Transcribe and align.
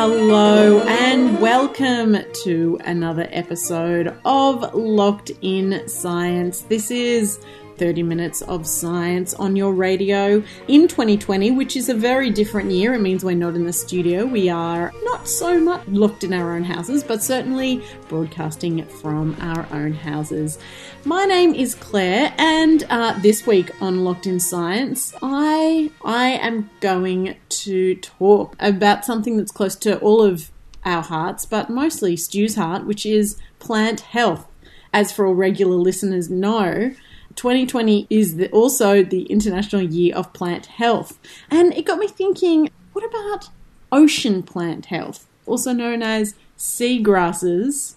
Hello 0.00 0.78
and 0.82 1.40
welcome 1.40 2.18
to 2.44 2.78
another 2.84 3.26
episode 3.32 4.16
of 4.24 4.72
Locked 4.72 5.32
in 5.42 5.88
Science. 5.88 6.60
This 6.60 6.92
is 6.92 7.40
30 7.78 8.02
minutes 8.02 8.42
of 8.42 8.66
science 8.66 9.34
on 9.34 9.56
your 9.56 9.72
radio 9.72 10.42
in 10.66 10.88
2020, 10.88 11.52
which 11.52 11.76
is 11.76 11.88
a 11.88 11.94
very 11.94 12.30
different 12.30 12.70
year. 12.70 12.94
It 12.94 13.00
means 13.00 13.24
we're 13.24 13.36
not 13.36 13.54
in 13.54 13.64
the 13.64 13.72
studio. 13.72 14.26
We 14.26 14.48
are 14.48 14.92
not 15.04 15.28
so 15.28 15.58
much 15.60 15.86
locked 15.86 16.24
in 16.24 16.32
our 16.32 16.54
own 16.54 16.64
houses, 16.64 17.04
but 17.04 17.22
certainly 17.22 17.82
broadcasting 18.08 18.84
from 18.84 19.36
our 19.40 19.66
own 19.72 19.92
houses. 19.92 20.58
My 21.04 21.24
name 21.24 21.54
is 21.54 21.74
Claire, 21.74 22.34
and 22.36 22.84
uh, 22.90 23.18
this 23.20 23.46
week 23.46 23.70
on 23.80 24.04
Locked 24.04 24.26
in 24.26 24.40
Science, 24.40 25.14
I 25.22 25.90
I 26.04 26.30
am 26.30 26.68
going 26.80 27.36
to 27.48 27.94
talk 27.96 28.56
about 28.58 29.04
something 29.04 29.36
that's 29.36 29.52
close 29.52 29.76
to 29.76 29.98
all 30.00 30.22
of 30.22 30.50
our 30.84 31.02
hearts, 31.02 31.46
but 31.46 31.70
mostly 31.70 32.16
Stu's 32.16 32.56
heart, 32.56 32.84
which 32.84 33.06
is 33.06 33.38
plant 33.58 34.00
health. 34.00 34.46
As 34.92 35.12
for 35.12 35.26
all 35.26 35.34
regular 35.34 35.76
listeners 35.76 36.30
know, 36.30 36.94
2020 37.38 38.08
is 38.10 38.36
the, 38.36 38.50
also 38.50 39.02
the 39.04 39.22
International 39.22 39.80
Year 39.80 40.14
of 40.14 40.32
Plant 40.32 40.66
Health. 40.66 41.18
And 41.50 41.72
it 41.72 41.86
got 41.86 41.98
me 41.98 42.08
thinking 42.08 42.68
what 42.92 43.04
about 43.04 43.48
ocean 43.92 44.42
plant 44.42 44.86
health, 44.86 45.26
also 45.46 45.72
known 45.72 46.02
as 46.02 46.34
seagrasses? 46.58 47.94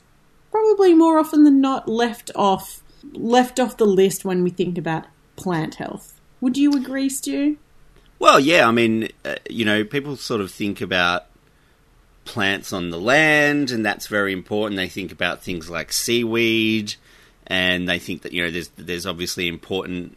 Probably 0.51 0.93
more 0.93 1.17
often 1.17 1.43
than 1.43 1.59
not 1.59 1.89
left 1.89 2.29
off 2.35 2.83
left 3.13 3.59
off 3.59 3.77
the 3.77 3.85
list 3.85 4.23
when 4.23 4.43
we 4.43 4.51
think 4.51 4.77
about 4.77 5.07
plant 5.35 5.75
health. 5.75 6.21
Would 6.39 6.55
you 6.55 6.73
agree, 6.73 7.09
Stu? 7.09 7.57
Well, 8.19 8.39
yeah, 8.39 8.67
I 8.67 8.71
mean, 8.71 9.09
uh, 9.25 9.37
you 9.49 9.65
know, 9.65 9.83
people 9.83 10.15
sort 10.17 10.41
of 10.41 10.51
think 10.51 10.81
about 10.81 11.25
plants 12.25 12.71
on 12.71 12.91
the 12.91 12.99
land, 12.99 13.71
and 13.71 13.83
that's 13.83 14.05
very 14.05 14.33
important. 14.33 14.77
They 14.77 14.87
think 14.87 15.11
about 15.11 15.41
things 15.41 15.67
like 15.67 15.91
seaweed, 15.91 16.93
and 17.51 17.87
they 17.89 17.99
think 17.99 18.21
that 18.21 18.31
you 18.31 18.41
know 18.43 18.49
there's 18.49 18.69
there's 18.77 19.05
obviously 19.05 19.47
important 19.49 20.15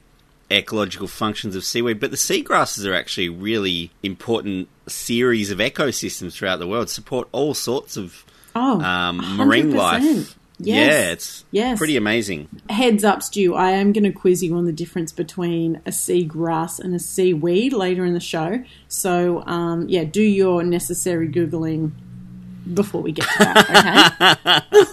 ecological 0.50 1.08
functions 1.08 1.56
of 1.56 1.64
seaweed, 1.64 1.98
but 1.98 2.10
the 2.12 2.16
seagrasses 2.16 2.86
are 2.86 2.94
actually 2.94 3.28
really 3.28 3.90
important 4.02 4.68
series 4.86 5.50
of 5.50 5.58
ecosystems 5.58 6.34
throughout 6.34 6.58
the 6.60 6.66
world. 6.68 6.88
Support 6.88 7.28
all 7.32 7.54
sorts 7.54 7.96
of 7.96 8.24
Oh, 8.54 8.80
um, 8.80 9.36
marine 9.36 9.72
life. 9.74 10.02
Yes. 10.04 10.36
Yeah, 10.58 11.10
it's 11.10 11.44
Yes. 11.50 11.76
pretty 11.78 11.96
amazing. 11.96 12.46
Heads 12.70 13.02
up, 13.02 13.24
Stu, 13.24 13.56
I 13.56 13.72
am 13.72 13.92
going 13.92 14.04
to 14.04 14.12
quiz 14.12 14.44
you 14.44 14.54
on 14.54 14.66
the 14.66 14.72
difference 14.72 15.10
between 15.10 15.80
a 15.84 15.90
seagrass 15.90 16.78
and 16.78 16.94
a 16.94 17.00
seaweed 17.00 17.72
later 17.72 18.04
in 18.04 18.14
the 18.14 18.20
show. 18.20 18.62
So, 18.86 19.42
um, 19.46 19.88
yeah, 19.88 20.04
do 20.04 20.22
your 20.22 20.62
necessary 20.62 21.28
Googling 21.28 21.90
before 22.72 23.02
we 23.02 23.12
get 23.12 23.24
to 23.26 23.38
that, 23.38 24.64
okay? 24.70 24.84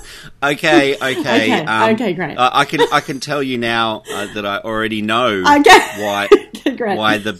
Okay, 0.44 0.96
okay, 0.96 1.20
Okay, 1.20 1.66
um, 1.66 1.94
okay, 1.94 2.14
great. 2.14 2.36
I, 2.38 2.62
I 2.62 2.66
can 2.66 2.82
I 2.92 3.00
can 3.00 3.20
tell 3.20 3.42
you 3.44 3.58
now 3.58 4.02
uh, 4.12 4.34
that 4.34 4.46
I 4.46 4.58
already 4.60 5.02
know 5.02 5.44
Okay. 5.60 5.80
why 5.98 6.28
Okay, 6.68 6.96
why 6.96 7.18
the 7.20 7.40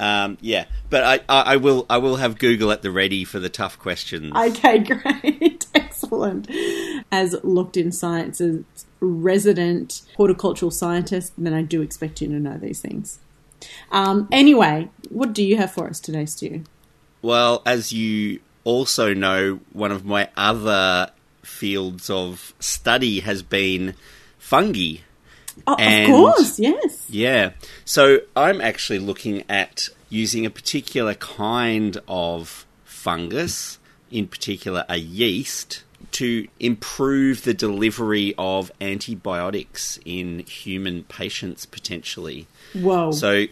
um, 0.00 0.38
yeah, 0.40 0.66
but 0.90 1.02
I, 1.04 1.14
I, 1.28 1.54
I 1.54 1.56
will 1.56 1.84
I 1.90 1.98
will 1.98 2.16
have 2.16 2.38
Google 2.38 2.70
at 2.72 2.82
the 2.82 2.90
ready 2.90 3.24
for 3.24 3.38
the 3.38 3.48
tough 3.48 3.78
questions. 3.78 4.32
Okay, 4.34 4.78
great. 4.84 5.66
Excellent. 5.74 6.48
As 7.12 7.36
Locked 7.42 7.76
in 7.76 7.90
Science's 7.92 8.64
resident 9.00 10.02
horticultural 10.16 10.70
scientist, 10.70 11.32
then 11.36 11.52
I 11.52 11.62
do 11.62 11.82
expect 11.82 12.20
you 12.20 12.28
to 12.28 12.38
know 12.38 12.56
these 12.58 12.80
things. 12.80 13.18
Um, 13.90 14.28
anyway, 14.30 14.88
what 15.10 15.32
do 15.32 15.42
you 15.44 15.56
have 15.56 15.72
for 15.72 15.88
us 15.88 15.98
today, 16.00 16.26
Stu? 16.26 16.62
Well, 17.20 17.62
as 17.66 17.92
you 17.92 18.40
also 18.68 19.14
know, 19.14 19.60
one 19.72 19.90
of 19.92 20.04
my 20.04 20.28
other 20.36 21.10
fields 21.42 22.10
of 22.10 22.52
study 22.60 23.20
has 23.20 23.42
been 23.42 23.94
fungi. 24.38 24.96
Oh, 25.66 25.74
And- 25.78 26.12
of 26.12 26.16
course, 26.16 26.58
yes. 26.58 27.06
Yeah. 27.08 27.52
So 27.86 28.20
I'm 28.36 28.60
actually 28.60 28.98
looking 28.98 29.42
at 29.48 29.88
using 30.10 30.44
a 30.44 30.50
particular 30.50 31.14
kind 31.14 31.96
of 32.06 32.66
fungus, 32.84 33.78
in 34.10 34.26
particular 34.28 34.84
a 34.88 34.98
yeast, 34.98 35.82
to 36.12 36.46
improve 36.60 37.42
the 37.44 37.54
delivery 37.54 38.34
of 38.38 38.70
antibiotics 38.80 39.98
in 40.04 40.40
human 40.40 41.04
patients 41.04 41.64
potentially. 41.66 42.46
Whoa. 42.74 43.12
So 43.12 43.46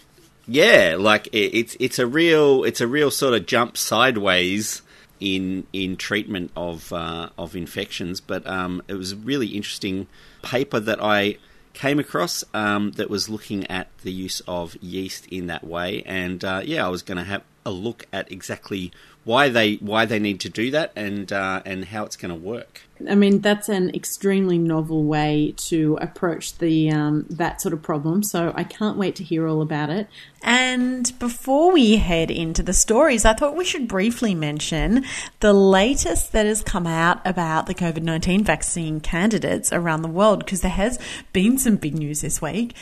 yeah, 0.46 0.96
like 0.98 1.26
it, 1.32 1.54
it's 1.54 1.76
it's 1.80 1.98
a 1.98 2.06
real 2.06 2.62
it's 2.64 2.80
a 2.80 2.86
real 2.86 3.10
sort 3.10 3.34
of 3.34 3.46
jump 3.46 3.76
sideways 3.76 4.82
in 5.20 5.66
in 5.72 5.96
treatment 5.96 6.50
of 6.56 6.92
uh, 6.92 7.30
of 7.38 7.56
infections. 7.56 8.20
But 8.20 8.46
um, 8.46 8.82
it 8.88 8.94
was 8.94 9.12
a 9.12 9.16
really 9.16 9.48
interesting 9.48 10.06
paper 10.42 10.80
that 10.80 11.02
I 11.02 11.38
came 11.72 11.98
across 11.98 12.42
um, 12.54 12.92
that 12.92 13.10
was 13.10 13.28
looking 13.28 13.66
at 13.66 13.88
the 13.98 14.12
use 14.12 14.40
of 14.48 14.76
yeast 14.82 15.26
in 15.26 15.46
that 15.48 15.62
way. 15.62 16.02
And 16.06 16.42
uh, 16.44 16.62
yeah, 16.64 16.86
I 16.86 16.88
was 16.88 17.02
going 17.02 17.18
to 17.18 17.24
have 17.24 17.42
a 17.66 17.70
look 17.70 18.06
at 18.12 18.30
exactly 18.32 18.92
why 19.26 19.48
they 19.48 19.74
why 19.74 20.06
they 20.06 20.20
need 20.20 20.38
to 20.38 20.48
do 20.48 20.70
that 20.70 20.92
and 20.94 21.32
uh, 21.32 21.60
and 21.66 21.86
how 21.86 22.04
it's 22.04 22.16
going 22.16 22.30
to 22.30 22.40
work. 22.40 22.82
I 23.10 23.16
mean, 23.16 23.40
that's 23.40 23.68
an 23.68 23.92
extremely 23.92 24.56
novel 24.56 25.04
way 25.04 25.52
to 25.68 25.98
approach 26.00 26.56
the 26.58 26.90
um, 26.92 27.26
that 27.28 27.60
sort 27.60 27.72
of 27.74 27.82
problem. 27.82 28.22
So 28.22 28.52
I 28.54 28.62
can't 28.62 28.96
wait 28.96 29.16
to 29.16 29.24
hear 29.24 29.48
all 29.48 29.62
about 29.62 29.90
it. 29.90 30.06
And 30.42 31.12
before 31.18 31.72
we 31.72 31.96
head 31.96 32.30
into 32.30 32.62
the 32.62 32.72
stories, 32.72 33.24
I 33.24 33.34
thought 33.34 33.56
we 33.56 33.64
should 33.64 33.88
briefly 33.88 34.32
mention 34.32 35.04
the 35.40 35.52
latest 35.52 36.30
that 36.30 36.46
has 36.46 36.62
come 36.62 36.86
out 36.86 37.20
about 37.26 37.66
the 37.66 37.74
COVID 37.74 38.02
19 38.02 38.44
vaccine 38.44 39.00
candidates 39.00 39.72
around 39.72 40.02
the 40.02 40.08
world 40.08 40.38
because 40.38 40.60
there 40.60 40.70
has 40.70 41.00
been 41.32 41.58
some 41.58 41.76
big 41.76 41.96
news 41.98 42.20
this 42.20 42.40
week. 42.40 42.76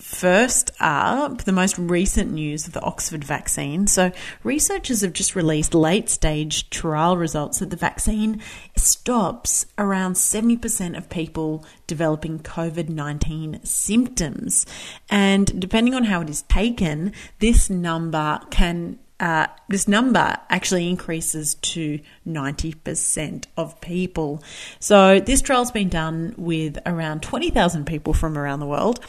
First 0.00 0.70
up, 0.80 1.42
the 1.42 1.52
most 1.52 1.76
recent 1.76 2.32
news 2.32 2.66
of 2.66 2.72
the 2.72 2.80
Oxford 2.80 3.22
vaccine. 3.22 3.86
So, 3.86 4.12
researchers 4.42 5.02
have 5.02 5.12
just 5.12 5.36
released 5.36 5.74
late 5.74 6.08
stage 6.08 6.70
trial 6.70 7.18
results 7.18 7.58
that 7.58 7.68
the 7.68 7.76
vaccine 7.76 8.40
stops 8.78 9.66
around 9.76 10.14
70% 10.14 10.96
of 10.96 11.10
people 11.10 11.66
developing 11.86 12.38
COVID 12.38 12.88
19 12.88 13.62
symptoms. 13.62 14.64
And 15.10 15.60
depending 15.60 15.92
on 15.92 16.04
how 16.04 16.22
it 16.22 16.30
is 16.30 16.42
taken, 16.42 17.12
this 17.38 17.68
number 17.68 18.40
can 18.50 18.98
uh, 19.20 19.48
this 19.68 19.86
number 19.86 20.38
actually 20.48 20.88
increases 20.88 21.56
to 21.56 22.00
90% 22.26 23.44
of 23.54 23.78
people. 23.82 24.42
So, 24.78 25.20
this 25.20 25.42
trial's 25.42 25.70
been 25.70 25.90
done 25.90 26.34
with 26.38 26.78
around 26.86 27.22
20,000 27.22 27.84
people 27.84 28.14
from 28.14 28.38
around 28.38 28.60
the 28.60 28.66
world, 28.66 29.04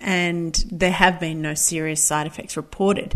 and 0.00 0.64
there 0.70 0.92
have 0.92 1.20
been 1.20 1.42
no 1.42 1.54
serious 1.54 2.02
side 2.02 2.26
effects 2.26 2.56
reported. 2.56 3.14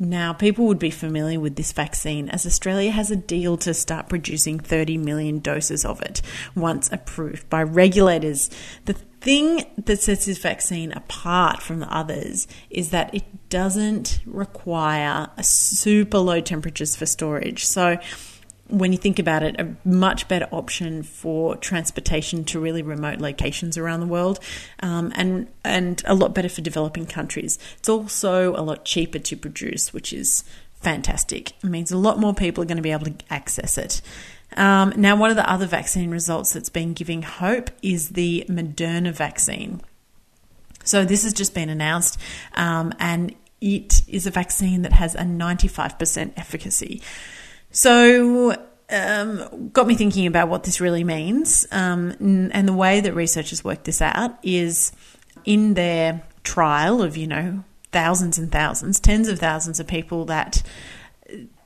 Now, 0.00 0.32
people 0.32 0.66
would 0.66 0.78
be 0.78 0.90
familiar 0.90 1.40
with 1.40 1.56
this 1.56 1.72
vaccine 1.72 2.28
as 2.28 2.46
Australia 2.46 2.92
has 2.92 3.10
a 3.10 3.16
deal 3.16 3.56
to 3.58 3.74
start 3.74 4.08
producing 4.08 4.60
30 4.60 4.96
million 4.96 5.40
doses 5.40 5.84
of 5.84 6.00
it 6.02 6.22
once 6.54 6.88
approved 6.92 7.50
by 7.50 7.64
regulators. 7.64 8.48
The 8.84 8.92
thing 8.92 9.64
that 9.76 10.00
sets 10.00 10.26
this 10.26 10.38
vaccine 10.38 10.92
apart 10.92 11.60
from 11.60 11.80
the 11.80 11.92
others 11.92 12.46
is 12.70 12.90
that 12.90 13.12
it 13.12 13.24
doesn't 13.48 14.20
require 14.24 15.30
super 15.42 16.18
low 16.18 16.40
temperatures 16.40 16.94
for 16.94 17.06
storage. 17.06 17.66
So, 17.66 17.98
when 18.68 18.92
you 18.92 18.98
think 18.98 19.18
about 19.18 19.42
it, 19.42 19.58
a 19.60 19.74
much 19.84 20.28
better 20.28 20.48
option 20.50 21.02
for 21.02 21.56
transportation 21.56 22.44
to 22.44 22.60
really 22.60 22.82
remote 22.82 23.18
locations 23.18 23.78
around 23.78 24.00
the 24.00 24.06
world, 24.06 24.40
um, 24.80 25.12
and 25.16 25.48
and 25.64 26.02
a 26.06 26.14
lot 26.14 26.34
better 26.34 26.48
for 26.48 26.60
developing 26.60 27.06
countries. 27.06 27.58
It's 27.78 27.88
also 27.88 28.54
a 28.54 28.62
lot 28.62 28.84
cheaper 28.84 29.18
to 29.18 29.36
produce, 29.36 29.92
which 29.92 30.12
is 30.12 30.44
fantastic. 30.74 31.52
It 31.62 31.64
means 31.64 31.90
a 31.90 31.98
lot 31.98 32.18
more 32.18 32.34
people 32.34 32.62
are 32.62 32.66
going 32.66 32.76
to 32.76 32.82
be 32.82 32.92
able 32.92 33.06
to 33.06 33.14
access 33.30 33.78
it. 33.78 34.00
Um, 34.56 34.92
now, 34.96 35.16
one 35.16 35.30
of 35.30 35.36
the 35.36 35.48
other 35.48 35.66
vaccine 35.66 36.10
results 36.10 36.52
that's 36.52 36.70
been 36.70 36.94
giving 36.94 37.22
hope 37.22 37.70
is 37.82 38.10
the 38.10 38.46
Moderna 38.48 39.12
vaccine. 39.12 39.82
So 40.84 41.04
this 41.04 41.24
has 41.24 41.34
just 41.34 41.54
been 41.54 41.68
announced, 41.68 42.18
um, 42.54 42.94
and 42.98 43.34
it 43.60 44.02
is 44.08 44.26
a 44.26 44.30
vaccine 44.30 44.82
that 44.82 44.92
has 44.92 45.14
a 45.14 45.18
95% 45.18 46.32
efficacy. 46.36 47.02
So 47.78 48.56
um, 48.90 49.68
got 49.68 49.86
me 49.86 49.94
thinking 49.94 50.26
about 50.26 50.48
what 50.48 50.64
this 50.64 50.80
really 50.80 51.04
means. 51.04 51.64
Um, 51.70 52.50
and 52.52 52.66
the 52.66 52.72
way 52.72 53.00
that 53.00 53.14
researchers 53.14 53.62
work 53.62 53.84
this 53.84 54.02
out 54.02 54.36
is 54.42 54.90
in 55.44 55.74
their 55.74 56.24
trial 56.42 57.00
of, 57.00 57.16
you 57.16 57.28
know, 57.28 57.62
thousands 57.92 58.36
and 58.36 58.50
thousands, 58.50 58.98
tens 58.98 59.28
of 59.28 59.38
thousands 59.38 59.78
of 59.78 59.86
people 59.86 60.24
that 60.24 60.60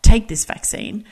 take 0.02 0.28
this 0.28 0.44
vaccine, 0.44 1.06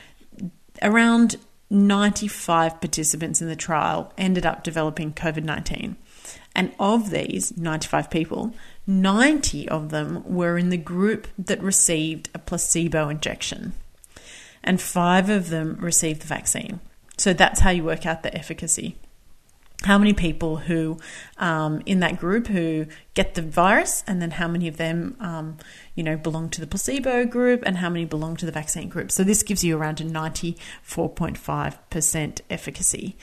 around 0.83 1.37
95 1.71 2.79
participants 2.79 3.41
in 3.41 3.49
the 3.49 3.57
trial 3.57 4.13
ended 4.19 4.45
up 4.45 4.63
developing 4.63 5.15
COVID 5.15 5.45
19. 5.45 5.97
And 6.55 6.75
of 6.79 7.09
these 7.09 7.57
95 7.57 8.11
people, 8.11 8.53
90 8.87 9.67
of 9.67 9.89
them 9.89 10.23
were 10.27 10.59
in 10.59 10.69
the 10.69 10.77
group 10.77 11.27
that 11.39 11.63
received 11.63 12.29
a 12.35 12.39
placebo 12.39 13.09
injection, 13.09 13.73
and 14.63 14.81
five 14.81 15.29
of 15.31 15.51
them 15.51 15.77
received 15.81 16.23
the 16.23 16.27
vaccine. 16.27 16.81
So 17.17 17.33
that's 17.33 17.61
how 17.61 17.71
you 17.71 17.85
work 17.85 18.07
out 18.07 18.23
the 18.23 18.35
efficacy. 18.35 18.97
How 19.85 19.97
many 19.97 20.13
people 20.13 20.59
who 20.59 20.99
um, 21.39 21.81
in 21.87 22.01
that 22.01 22.19
group 22.19 22.49
who 22.49 22.85
get 23.15 23.35
the 23.35 23.41
virus 23.41 24.05
and 24.07 24.21
then 24.21 24.33
how 24.33 24.47
many 24.47 24.69
of 24.69 24.77
them 24.77 25.17
um, 25.21 25.57
you 25.95 26.03
know 26.03 26.19
belong 26.19 26.51
to 26.51 26.61
the 26.61 26.67
placebo 26.67 27.25
group 27.25 27.63
and 27.65 27.79
how 27.79 27.89
many 27.89 28.05
belong 28.05 28.37
to 28.37 28.47
the 28.47 28.53
vaccine 28.53 28.91
group. 28.91 29.11
So 29.11 29.25
this 29.25 29.43
gives 29.43 29.65
you 29.65 29.79
around 29.79 30.03
a 30.03 30.05
94.5% 30.05 32.41
efficacy 32.51 33.17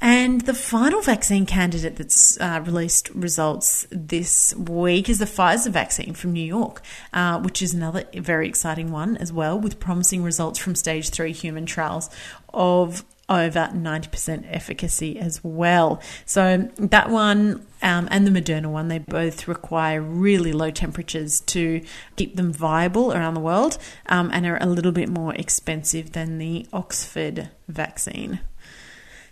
and 0.00 0.42
the 0.42 0.54
final 0.54 1.02
vaccine 1.02 1.44
candidate 1.44 1.96
that's 1.96 2.40
uh, 2.40 2.62
released 2.64 3.10
results 3.10 3.86
this 3.90 4.54
week 4.54 5.08
is 5.08 5.18
the 5.18 5.24
Pfizer 5.24 5.70
vaccine 5.70 6.14
from 6.14 6.32
New 6.32 6.44
York, 6.44 6.82
uh, 7.12 7.40
which 7.40 7.60
is 7.62 7.74
another 7.74 8.04
very 8.14 8.46
exciting 8.46 8.92
one 8.92 9.16
as 9.16 9.32
well, 9.32 9.58
with 9.58 9.80
promising 9.80 10.22
results 10.22 10.58
from 10.58 10.74
stage 10.76 11.10
three 11.10 11.32
human 11.32 11.66
trials 11.66 12.08
of 12.54 13.04
over 13.28 13.68
90% 13.74 14.46
efficacy 14.48 15.18
as 15.18 15.42
well. 15.44 16.00
So 16.24 16.70
that 16.78 17.10
one 17.10 17.66
um, 17.82 18.08
and 18.10 18.26
the 18.26 18.30
Moderna 18.30 18.66
one, 18.66 18.88
they 18.88 18.98
both 18.98 19.46
require 19.46 20.00
really 20.00 20.52
low 20.52 20.70
temperatures 20.70 21.40
to 21.40 21.82
keep 22.16 22.36
them 22.36 22.52
viable 22.52 23.12
around 23.12 23.34
the 23.34 23.40
world 23.40 23.78
um, 24.06 24.30
and 24.32 24.46
are 24.46 24.58
a 24.60 24.66
little 24.66 24.92
bit 24.92 25.08
more 25.08 25.34
expensive 25.34 26.12
than 26.12 26.38
the 26.38 26.66
Oxford 26.72 27.50
vaccine. 27.68 28.40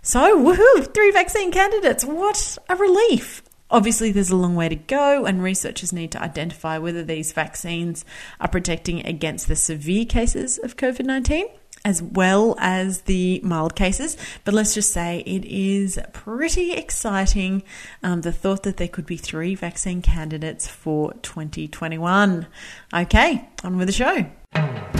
So, 0.06 0.38
woohoo, 0.40 0.94
three 0.94 1.10
vaccine 1.10 1.50
candidates. 1.50 2.04
What 2.04 2.58
a 2.68 2.76
relief. 2.76 3.42
Obviously, 3.72 4.12
there's 4.12 4.30
a 4.30 4.36
long 4.36 4.54
way 4.54 4.68
to 4.68 4.76
go, 4.76 5.24
and 5.24 5.42
researchers 5.42 5.92
need 5.92 6.12
to 6.12 6.22
identify 6.22 6.78
whether 6.78 7.02
these 7.02 7.32
vaccines 7.32 8.04
are 8.38 8.46
protecting 8.46 9.04
against 9.04 9.48
the 9.48 9.56
severe 9.56 10.04
cases 10.04 10.58
of 10.58 10.76
COVID 10.76 11.06
19 11.06 11.48
as 11.84 12.02
well 12.02 12.54
as 12.60 13.02
the 13.02 13.40
mild 13.42 13.74
cases. 13.74 14.16
But 14.44 14.54
let's 14.54 14.74
just 14.74 14.92
say 14.92 15.24
it 15.26 15.44
is 15.44 15.98
pretty 16.12 16.72
exciting 16.72 17.64
um, 18.04 18.20
the 18.20 18.32
thought 18.32 18.62
that 18.62 18.76
there 18.76 18.88
could 18.88 19.06
be 19.06 19.16
three 19.16 19.56
vaccine 19.56 20.02
candidates 20.02 20.68
for 20.68 21.14
2021. 21.22 22.46
Okay, 22.94 23.48
on 23.64 23.76
with 23.76 23.88
the 23.88 23.92
show. 23.92 24.95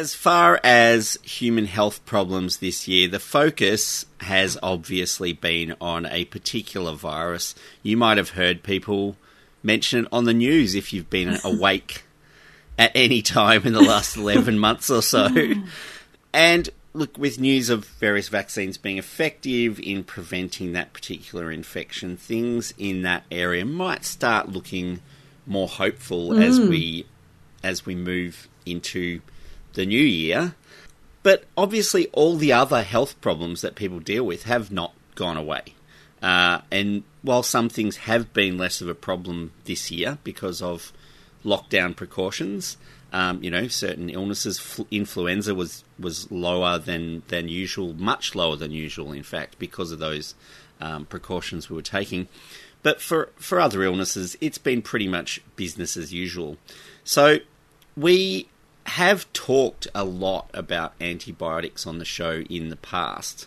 As 0.00 0.14
far 0.14 0.58
as 0.64 1.18
human 1.22 1.66
health 1.66 2.06
problems 2.06 2.56
this 2.56 2.88
year, 2.88 3.06
the 3.06 3.20
focus 3.20 4.06
has 4.20 4.56
obviously 4.62 5.34
been 5.34 5.76
on 5.78 6.06
a 6.06 6.24
particular 6.24 6.94
virus. 6.94 7.54
You 7.82 7.98
might 7.98 8.16
have 8.16 8.30
heard 8.30 8.62
people 8.62 9.16
mention 9.62 10.06
it 10.06 10.08
on 10.10 10.24
the 10.24 10.32
news 10.32 10.74
if 10.74 10.94
you've 10.94 11.10
been 11.10 11.36
awake 11.44 12.04
at 12.78 12.92
any 12.94 13.20
time 13.20 13.66
in 13.66 13.74
the 13.74 13.82
last 13.82 14.16
11 14.16 14.58
months 14.58 14.88
or 14.88 15.02
so. 15.02 15.28
And 16.32 16.70
look, 16.94 17.18
with 17.18 17.38
news 17.38 17.68
of 17.68 17.84
various 17.84 18.28
vaccines 18.28 18.78
being 18.78 18.96
effective 18.96 19.78
in 19.80 20.02
preventing 20.04 20.72
that 20.72 20.94
particular 20.94 21.52
infection, 21.52 22.16
things 22.16 22.72
in 22.78 23.02
that 23.02 23.24
area 23.30 23.66
might 23.66 24.06
start 24.06 24.48
looking 24.48 25.00
more 25.46 25.68
hopeful 25.68 26.30
mm. 26.30 26.42
as 26.42 26.58
we 26.58 27.04
as 27.62 27.84
we 27.84 27.94
move 27.94 28.48
into 28.64 29.20
the 29.74 29.86
new 29.86 30.00
year. 30.00 30.54
But 31.22 31.44
obviously, 31.56 32.06
all 32.08 32.36
the 32.36 32.52
other 32.52 32.82
health 32.82 33.20
problems 33.20 33.60
that 33.60 33.74
people 33.74 34.00
deal 34.00 34.24
with 34.24 34.44
have 34.44 34.72
not 34.72 34.94
gone 35.14 35.36
away. 35.36 35.74
Uh, 36.22 36.60
and 36.70 37.02
while 37.22 37.42
some 37.42 37.68
things 37.68 37.98
have 37.98 38.32
been 38.32 38.58
less 38.58 38.80
of 38.80 38.88
a 38.88 38.94
problem 38.94 39.52
this 39.64 39.90
year 39.90 40.18
because 40.24 40.62
of 40.62 40.92
lockdown 41.44 41.94
precautions, 41.94 42.76
um, 43.12 43.42
you 43.42 43.50
know, 43.50 43.68
certain 43.68 44.08
illnesses, 44.08 44.58
fl- 44.58 44.82
influenza 44.90 45.54
was 45.54 45.84
was 45.98 46.30
lower 46.30 46.78
than 46.78 47.22
than 47.28 47.48
usual, 47.48 47.94
much 47.94 48.34
lower 48.34 48.56
than 48.56 48.70
usual, 48.70 49.12
in 49.12 49.22
fact, 49.22 49.58
because 49.58 49.92
of 49.92 49.98
those 49.98 50.34
um, 50.80 51.06
precautions 51.06 51.68
we 51.68 51.76
were 51.76 51.82
taking. 51.82 52.28
But 52.82 53.00
for 53.00 53.30
for 53.36 53.60
other 53.60 53.82
illnesses, 53.82 54.36
it's 54.40 54.58
been 54.58 54.80
pretty 54.80 55.08
much 55.08 55.42
business 55.56 55.96
as 55.96 56.12
usual. 56.12 56.56
So 57.02 57.38
we 57.96 58.48
have 58.90 59.32
talked 59.32 59.86
a 59.94 60.04
lot 60.04 60.50
about 60.52 60.94
antibiotics 61.00 61.86
on 61.86 61.98
the 61.98 62.04
show 62.04 62.42
in 62.50 62.70
the 62.70 62.76
past, 62.76 63.46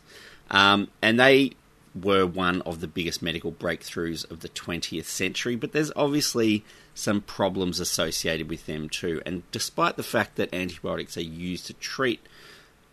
um, 0.49 0.89
and 1.01 1.19
they 1.19 1.51
were 1.93 2.25
one 2.25 2.61
of 2.61 2.79
the 2.79 2.87
biggest 2.87 3.21
medical 3.21 3.51
breakthroughs 3.51 4.29
of 4.31 4.39
the 4.39 4.49
20th 4.49 5.05
century, 5.05 5.55
but 5.55 5.73
there's 5.73 5.91
obviously 5.95 6.63
some 6.95 7.21
problems 7.21 7.79
associated 7.79 8.49
with 8.49 8.65
them 8.65 8.87
too. 8.89 9.21
And 9.25 9.43
despite 9.51 9.97
the 9.97 10.03
fact 10.03 10.37
that 10.37 10.53
antibiotics 10.53 11.17
are 11.17 11.21
used 11.21 11.67
to 11.67 11.73
treat 11.73 12.21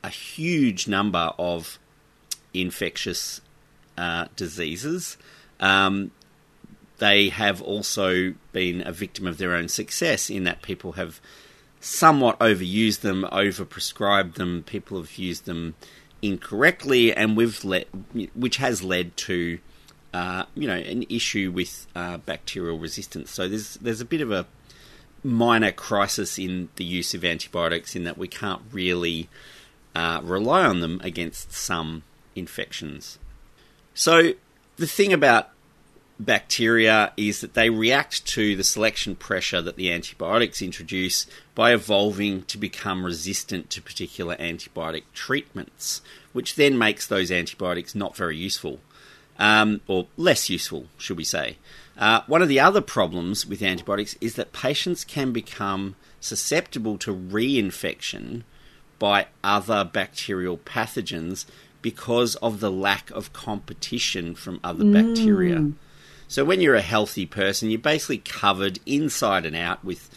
a 0.03 0.09
huge 0.09 0.89
number 0.89 1.33
of 1.39 1.79
infectious 2.53 3.41
uh, 3.97 4.27
diseases, 4.37 5.17
um, 5.61 6.11
they 6.99 7.29
have 7.29 7.63
also 7.63 8.35
been 8.53 8.87
a 8.87 8.93
victim 8.93 9.27
of 9.27 9.39
their 9.39 9.55
own 9.55 9.69
success 9.69 10.29
in 10.29 10.45
that 10.45 10.63
people 10.63 10.93
have 10.93 11.21
somewhat 11.81 12.39
overused 12.39 13.01
them, 13.01 13.27
overprescribed 13.33 14.35
them. 14.35 14.63
People 14.65 14.99
have 14.99 15.17
used 15.17 15.47
them 15.47 15.75
incorrectly, 16.23 17.15
and 17.15 17.37
we've 17.37 17.65
let, 17.65 17.89
which 18.35 18.59
has 18.59 18.83
led 18.83 19.17
to, 19.17 19.59
uh, 20.13 20.45
you 20.55 20.69
know, 20.69 20.77
an 20.77 21.05
issue 21.09 21.51
with 21.51 21.87
uh, 21.97 22.19
bacterial 22.19 22.79
resistance. 22.79 23.31
So 23.31 23.49
there's 23.49 23.75
there's 23.75 24.01
a 24.01 24.05
bit 24.05 24.21
of 24.21 24.31
a 24.31 24.47
minor 25.23 25.73
crisis 25.73 26.39
in 26.39 26.69
the 26.77 26.85
use 26.85 27.15
of 27.15 27.25
antibiotics 27.25 27.95
in 27.95 28.05
that 28.05 28.17
we 28.17 28.29
can't 28.29 28.63
really 28.73 29.29
uh, 29.95 30.21
rely 30.23 30.65
on 30.65 30.81
them 30.81 31.01
against 31.03 31.53
some 31.53 32.03
infections. 32.35 33.19
So 33.95 34.33
the 34.77 34.87
thing 34.87 35.13
about 35.13 35.51
bacteria 36.25 37.13
is 37.17 37.41
that 37.41 37.55
they 37.55 37.71
react 37.71 38.27
to 38.27 38.55
the 38.55 38.65
selection 38.65 39.17
pressure 39.17 39.63
that 39.63 39.77
the 39.77 39.91
antibiotics 39.91 40.61
introduce 40.61 41.27
by 41.55 41.73
evolving 41.73 42.43
to 42.43 42.59
become 42.59 43.05
resistant 43.05 43.71
to 43.71 43.83
particular 43.83 44.37
antibiotic 44.37 45.05
treatments, 45.15 46.03
which 46.33 46.55
then 46.55 46.77
makes 46.77 47.07
those 47.07 47.31
antibiotics 47.31 47.95
not 47.95 48.17
very 48.17 48.37
useful. 48.37 48.81
Um, 49.39 49.81
or 49.87 50.07
less 50.19 50.51
useful, 50.51 50.89
should 50.99 51.17
we 51.17 51.25
say. 51.25 51.57
Uh, 51.97 52.21
one 52.27 52.43
of 52.43 52.49
the 52.49 52.61
other 52.61 52.83
problems 52.83 53.47
with 53.47 53.63
antibiotics 53.63 54.15
is 54.21 54.35
that 54.35 54.53
patients 54.53 55.03
can 55.03 55.33
become 55.33 55.97
susceptible 56.21 56.99
to 56.99 57.15
reinfection 57.17 58.43
by 58.99 59.29
other 59.43 59.83
bacterial 59.83 60.59
pathogens 60.59 61.47
because 61.81 62.37
of 62.37 62.61
the 62.61 62.71
lack 62.71 63.11
of 63.13 63.33
competition 63.33 64.35
from 64.35 64.61
other 64.63 64.85
mm. 64.85 64.93
bacteria. 64.93 65.73
So 66.31 66.45
when 66.45 66.61
you're 66.61 66.77
a 66.77 66.81
healthy 66.81 67.27
person, 67.27 67.71
you're 67.71 67.81
basically 67.81 68.19
covered 68.19 68.79
inside 68.87 69.45
and 69.45 69.57
out 69.57 69.85
with 69.85 70.09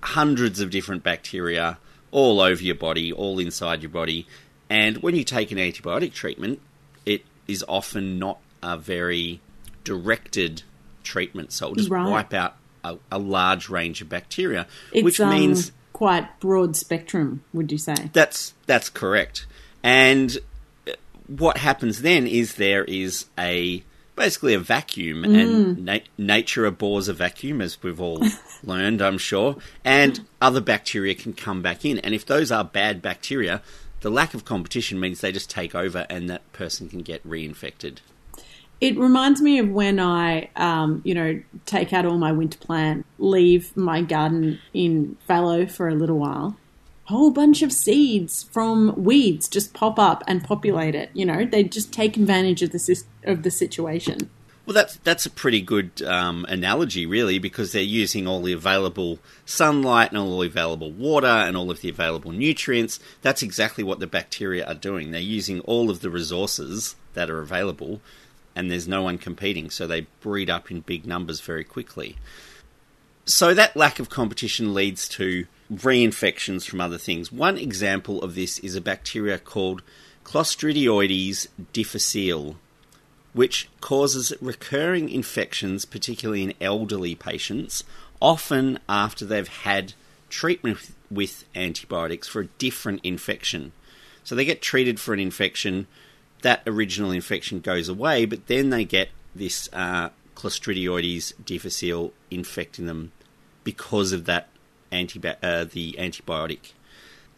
hundreds 0.00 0.60
of 0.60 0.70
different 0.70 1.02
bacteria 1.02 1.78
all 2.12 2.40
over 2.40 2.62
your 2.62 2.76
body, 2.76 3.12
all 3.12 3.40
inside 3.40 3.82
your 3.82 3.90
body. 3.90 4.28
And 4.70 4.98
when 4.98 5.16
you 5.16 5.24
take 5.24 5.50
an 5.50 5.58
antibiotic 5.58 6.12
treatment, 6.12 6.60
it 7.04 7.24
is 7.48 7.64
often 7.66 8.20
not 8.20 8.38
a 8.62 8.78
very 8.78 9.40
directed 9.82 10.62
treatment, 11.02 11.50
so 11.50 11.66
it'll 11.66 11.74
just 11.74 11.90
right. 11.90 12.08
wipe 12.08 12.32
out 12.32 12.54
a, 12.84 12.96
a, 13.10 13.18
large 13.18 13.68
range 13.68 14.00
of 14.00 14.08
bacteria, 14.08 14.68
it's, 14.92 15.02
which 15.02 15.20
um, 15.20 15.30
means 15.30 15.72
quite 15.92 16.38
broad 16.38 16.76
spectrum. 16.76 17.42
Would 17.52 17.72
you 17.72 17.78
say 17.78 18.10
that's 18.12 18.54
that's 18.66 18.90
correct? 18.90 19.46
And 19.82 20.38
what 21.26 21.58
happens 21.58 22.02
then 22.02 22.28
is 22.28 22.54
there 22.54 22.84
is 22.84 23.26
a 23.36 23.82
basically 24.16 24.54
a 24.54 24.58
vacuum, 24.58 25.22
mm. 25.22 25.40
and 25.40 25.84
na- 25.84 25.98
nature 26.16 26.66
abhors 26.66 27.08
a 27.08 27.12
vacuum, 27.12 27.60
as 27.60 27.82
we've 27.82 28.00
all 28.00 28.22
learned, 28.64 29.02
I'm 29.02 29.18
sure. 29.18 29.56
And 29.84 30.26
other 30.40 30.60
bacteria 30.60 31.14
can 31.14 31.32
come 31.32 31.62
back 31.62 31.84
in, 31.84 31.98
and 31.98 32.14
if 32.14 32.26
those 32.26 32.50
are 32.52 32.64
bad 32.64 33.02
bacteria, 33.02 33.62
the 34.04 34.10
lack 34.10 34.34
of 34.34 34.44
competition 34.44 35.00
means 35.00 35.22
they 35.22 35.32
just 35.32 35.48
take 35.48 35.74
over 35.74 36.06
and 36.10 36.28
that 36.28 36.52
person 36.52 36.90
can 36.90 37.00
get 37.00 37.26
reinfected. 37.26 38.00
It 38.78 38.98
reminds 38.98 39.40
me 39.40 39.58
of 39.58 39.70
when 39.70 39.98
I, 39.98 40.50
um, 40.56 41.00
you 41.06 41.14
know, 41.14 41.40
take 41.64 41.94
out 41.94 42.04
all 42.04 42.18
my 42.18 42.30
winter 42.30 42.58
plant, 42.58 43.06
leave 43.18 43.74
my 43.74 44.02
garden 44.02 44.60
in 44.74 45.16
fallow 45.26 45.64
for 45.64 45.88
a 45.88 45.94
little 45.94 46.18
while. 46.18 46.58
A 47.08 47.12
whole 47.12 47.30
bunch 47.30 47.62
of 47.62 47.72
seeds 47.72 48.42
from 48.42 48.92
weeds 48.94 49.48
just 49.48 49.72
pop 49.72 49.98
up 49.98 50.22
and 50.26 50.44
populate 50.44 50.94
it. 50.94 51.08
You 51.14 51.24
know, 51.24 51.46
they 51.46 51.64
just 51.64 51.90
take 51.90 52.18
advantage 52.18 52.60
of 52.60 52.72
the 52.72 52.78
of 53.24 53.42
the 53.42 53.50
situation. 53.50 54.30
Well, 54.66 54.74
that's 54.74 54.96
that's 54.98 55.26
a 55.26 55.30
pretty 55.30 55.60
good 55.60 56.00
um, 56.02 56.46
analogy, 56.48 57.04
really, 57.04 57.38
because 57.38 57.72
they're 57.72 57.82
using 57.82 58.26
all 58.26 58.40
the 58.40 58.54
available 58.54 59.18
sunlight 59.44 60.10
and 60.10 60.18
all 60.18 60.40
the 60.40 60.46
available 60.46 60.90
water 60.90 61.26
and 61.26 61.54
all 61.54 61.70
of 61.70 61.82
the 61.82 61.90
available 61.90 62.32
nutrients. 62.32 62.98
That's 63.20 63.42
exactly 63.42 63.84
what 63.84 64.00
the 64.00 64.06
bacteria 64.06 64.64
are 64.64 64.74
doing. 64.74 65.10
They're 65.10 65.20
using 65.20 65.60
all 65.60 65.90
of 65.90 66.00
the 66.00 66.08
resources 66.08 66.96
that 67.12 67.28
are 67.28 67.40
available, 67.40 68.00
and 68.56 68.70
there's 68.70 68.88
no 68.88 69.02
one 69.02 69.18
competing, 69.18 69.68
so 69.68 69.86
they 69.86 70.06
breed 70.22 70.48
up 70.48 70.70
in 70.70 70.80
big 70.80 71.04
numbers 71.04 71.40
very 71.42 71.64
quickly. 71.64 72.16
So 73.26 73.52
that 73.52 73.76
lack 73.76 73.98
of 73.98 74.08
competition 74.08 74.72
leads 74.72 75.08
to 75.10 75.46
reinfections 75.72 76.66
from 76.66 76.80
other 76.80 76.98
things. 76.98 77.30
One 77.30 77.58
example 77.58 78.22
of 78.22 78.34
this 78.34 78.58
is 78.60 78.76
a 78.76 78.80
bacteria 78.80 79.38
called 79.38 79.82
Clostridioides 80.24 81.48
difficile 81.72 82.56
which 83.34 83.68
causes 83.80 84.32
recurring 84.40 85.10
infections, 85.10 85.84
particularly 85.84 86.42
in 86.42 86.54
elderly 86.60 87.14
patients, 87.14 87.84
often 88.22 88.78
after 88.88 89.26
they've 89.26 89.48
had 89.48 89.92
treatment 90.30 90.92
with 91.10 91.44
antibiotics 91.54 92.26
for 92.26 92.40
a 92.40 92.46
different 92.46 93.00
infection. 93.04 93.72
So 94.22 94.34
they 94.34 94.46
get 94.46 94.62
treated 94.62 94.98
for 94.98 95.12
an 95.12 95.20
infection, 95.20 95.86
that 96.42 96.62
original 96.66 97.10
infection 97.10 97.60
goes 97.60 97.88
away, 97.88 98.24
but 98.24 98.46
then 98.46 98.70
they 98.70 98.84
get 98.84 99.10
this 99.34 99.68
uh, 99.72 100.10
Clostridioides 100.34 101.32
difficile 101.44 102.12
infecting 102.30 102.86
them 102.86 103.12
because 103.64 104.12
of 104.12 104.24
that 104.26 104.48
uh, 104.92 105.64
the 105.64 105.96
antibiotic. 105.98 106.72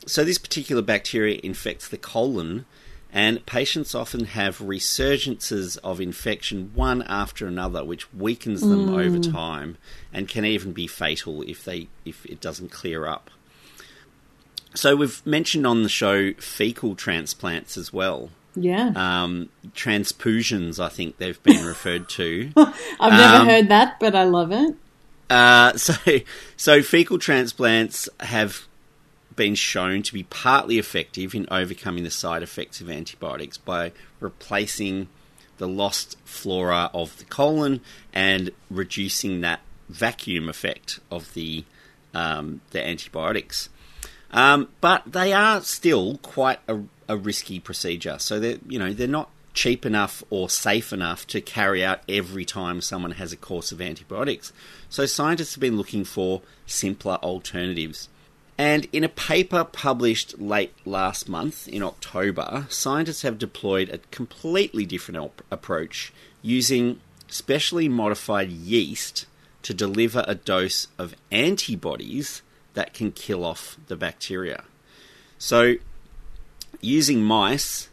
So 0.06 0.24
this 0.24 0.38
particular 0.38 0.82
bacteria 0.82 1.40
infects 1.42 1.88
the 1.88 1.96
colon 1.96 2.66
and 3.12 3.44
patients 3.46 3.94
often 3.94 4.26
have 4.26 4.58
resurgences 4.58 5.78
of 5.82 6.00
infection 6.00 6.72
one 6.74 7.02
after 7.02 7.46
another, 7.46 7.84
which 7.84 8.12
weakens 8.12 8.60
them 8.60 8.88
mm. 8.88 9.04
over 9.04 9.18
time 9.18 9.78
and 10.12 10.28
can 10.28 10.44
even 10.44 10.72
be 10.72 10.86
fatal 10.86 11.42
if 11.42 11.64
they 11.64 11.88
if 12.04 12.26
it 12.26 12.40
doesn't 12.40 12.70
clear 12.70 13.06
up. 13.06 13.30
So 14.74 14.94
we've 14.94 15.24
mentioned 15.24 15.66
on 15.66 15.82
the 15.82 15.88
show 15.88 16.34
fecal 16.34 16.94
transplants 16.94 17.76
as 17.78 17.92
well. 17.92 18.30
Yeah. 18.54 18.92
Um, 18.94 19.50
transfusions, 19.74 20.78
I 20.82 20.88
think 20.88 21.18
they've 21.18 21.42
been 21.42 21.64
referred 21.64 22.08
to. 22.10 22.52
I've 22.56 23.12
never 23.12 23.36
um, 23.36 23.48
heard 23.48 23.68
that, 23.68 23.98
but 24.00 24.14
I 24.14 24.24
love 24.24 24.52
it. 24.52 24.74
Uh, 25.28 25.72
so, 25.76 25.94
so 26.56 26.82
fecal 26.82 27.18
transplants 27.18 28.08
have 28.20 28.66
been 29.36 29.54
shown 29.54 30.02
to 30.02 30.12
be 30.12 30.24
partly 30.24 30.78
effective 30.78 31.34
in 31.34 31.46
overcoming 31.50 32.04
the 32.04 32.10
side 32.10 32.42
effects 32.42 32.80
of 32.80 32.90
antibiotics 32.90 33.58
by 33.58 33.92
replacing 34.18 35.08
the 35.58 35.68
lost 35.68 36.16
flora 36.24 36.90
of 36.92 37.16
the 37.18 37.24
colon 37.24 37.80
and 38.12 38.50
reducing 38.70 39.40
that 39.42 39.60
vacuum 39.88 40.48
effect 40.48 40.98
of 41.10 41.32
the 41.34 41.64
um, 42.14 42.62
the 42.70 42.84
antibiotics. 42.84 43.68
Um, 44.30 44.68
but 44.80 45.02
they 45.06 45.32
are 45.32 45.60
still 45.60 46.18
quite 46.18 46.58
a, 46.66 46.80
a 47.08 47.16
risky 47.16 47.60
procedure. 47.60 48.18
So 48.18 48.40
they 48.40 48.58
you 48.68 48.78
know 48.78 48.92
they're 48.92 49.06
not 49.06 49.30
cheap 49.54 49.86
enough 49.86 50.22
or 50.28 50.50
safe 50.50 50.92
enough 50.92 51.26
to 51.26 51.40
carry 51.40 51.82
out 51.84 52.00
every 52.08 52.44
time 52.44 52.80
someone 52.80 53.12
has 53.12 53.32
a 53.32 53.36
course 53.36 53.72
of 53.72 53.80
antibiotics. 53.80 54.52
So 54.90 55.06
scientists 55.06 55.54
have 55.54 55.60
been 55.60 55.78
looking 55.78 56.04
for 56.04 56.42
simpler 56.66 57.14
alternatives. 57.22 58.08
And 58.58 58.86
in 58.92 59.04
a 59.04 59.08
paper 59.08 59.64
published 59.64 60.38
late 60.40 60.72
last 60.86 61.28
month 61.28 61.68
in 61.68 61.82
October, 61.82 62.66
scientists 62.70 63.22
have 63.22 63.38
deployed 63.38 63.90
a 63.90 63.98
completely 64.10 64.86
different 64.86 65.18
op- 65.18 65.42
approach 65.50 66.12
using 66.40 67.00
specially 67.28 67.88
modified 67.88 68.50
yeast 68.50 69.26
to 69.62 69.74
deliver 69.74 70.24
a 70.26 70.34
dose 70.34 70.88
of 70.96 71.14
antibodies 71.30 72.40
that 72.74 72.94
can 72.94 73.12
kill 73.12 73.44
off 73.44 73.76
the 73.88 73.96
bacteria. 73.96 74.64
So, 75.38 75.74
using 76.80 77.22
mice, 77.22 77.88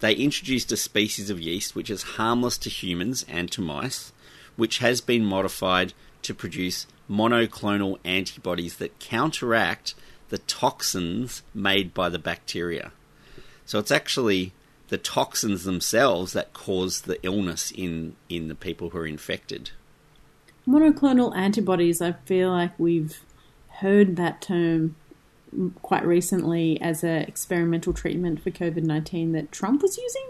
they 0.00 0.14
introduced 0.14 0.72
a 0.72 0.76
species 0.76 1.30
of 1.30 1.40
yeast 1.40 1.74
which 1.74 1.88
is 1.88 2.02
harmless 2.02 2.58
to 2.58 2.68
humans 2.68 3.24
and 3.28 3.50
to 3.52 3.60
mice, 3.60 4.12
which 4.56 4.78
has 4.78 5.00
been 5.00 5.24
modified 5.24 5.94
to 6.22 6.34
produce 6.34 6.86
monoclonal 7.10 7.98
antibodies 8.04 8.76
that 8.76 8.98
counteract 8.98 9.94
the 10.28 10.38
toxins 10.38 11.42
made 11.54 11.92
by 11.92 12.08
the 12.08 12.18
bacteria. 12.18 12.92
So 13.66 13.78
it's 13.78 13.90
actually 13.90 14.52
the 14.88 14.98
toxins 14.98 15.64
themselves 15.64 16.32
that 16.32 16.52
cause 16.52 17.02
the 17.02 17.22
illness 17.22 17.70
in, 17.70 18.16
in 18.28 18.48
the 18.48 18.54
people 18.54 18.90
who 18.90 18.98
are 18.98 19.06
infected. 19.06 19.70
Monoclonal 20.66 21.36
antibodies, 21.36 22.00
I 22.00 22.12
feel 22.12 22.50
like 22.50 22.78
we've 22.78 23.20
heard 23.80 24.16
that 24.16 24.40
term 24.40 24.94
quite 25.82 26.04
recently 26.06 26.80
as 26.80 27.04
an 27.04 27.22
experimental 27.22 27.92
treatment 27.92 28.42
for 28.42 28.50
COVID 28.50 28.84
19 28.84 29.32
that 29.32 29.52
Trump 29.52 29.82
was 29.82 29.98
using. 29.98 30.28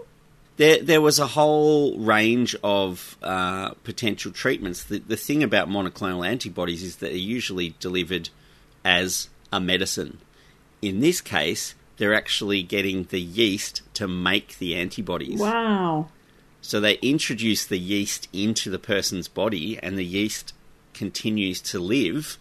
There, 0.57 0.83
there 0.83 1.01
was 1.01 1.17
a 1.17 1.27
whole 1.27 1.97
range 1.97 2.55
of 2.63 3.17
uh, 3.23 3.71
potential 3.83 4.31
treatments. 4.31 4.83
The, 4.83 4.99
the 4.99 5.17
thing 5.17 5.41
about 5.41 5.67
monoclonal 5.67 6.27
antibodies 6.27 6.83
is 6.83 6.97
that 6.97 7.07
they're 7.07 7.15
usually 7.15 7.75
delivered 7.79 8.29
as 8.85 9.29
a 9.51 9.59
medicine. 9.59 10.19
In 10.81 10.99
this 10.99 11.21
case, 11.21 11.73
they're 11.97 12.13
actually 12.13 12.61
getting 12.63 13.05
the 13.05 13.21
yeast 13.21 13.81
to 13.95 14.07
make 14.07 14.57
the 14.59 14.75
antibodies. 14.75 15.39
Wow. 15.39 16.09
So 16.61 16.79
they 16.79 16.95
introduce 16.95 17.65
the 17.65 17.79
yeast 17.79 18.27
into 18.31 18.69
the 18.69 18.79
person's 18.79 19.27
body, 19.27 19.79
and 19.81 19.97
the 19.97 20.05
yeast 20.05 20.53
continues 20.93 21.61
to 21.61 21.79
live 21.79 22.37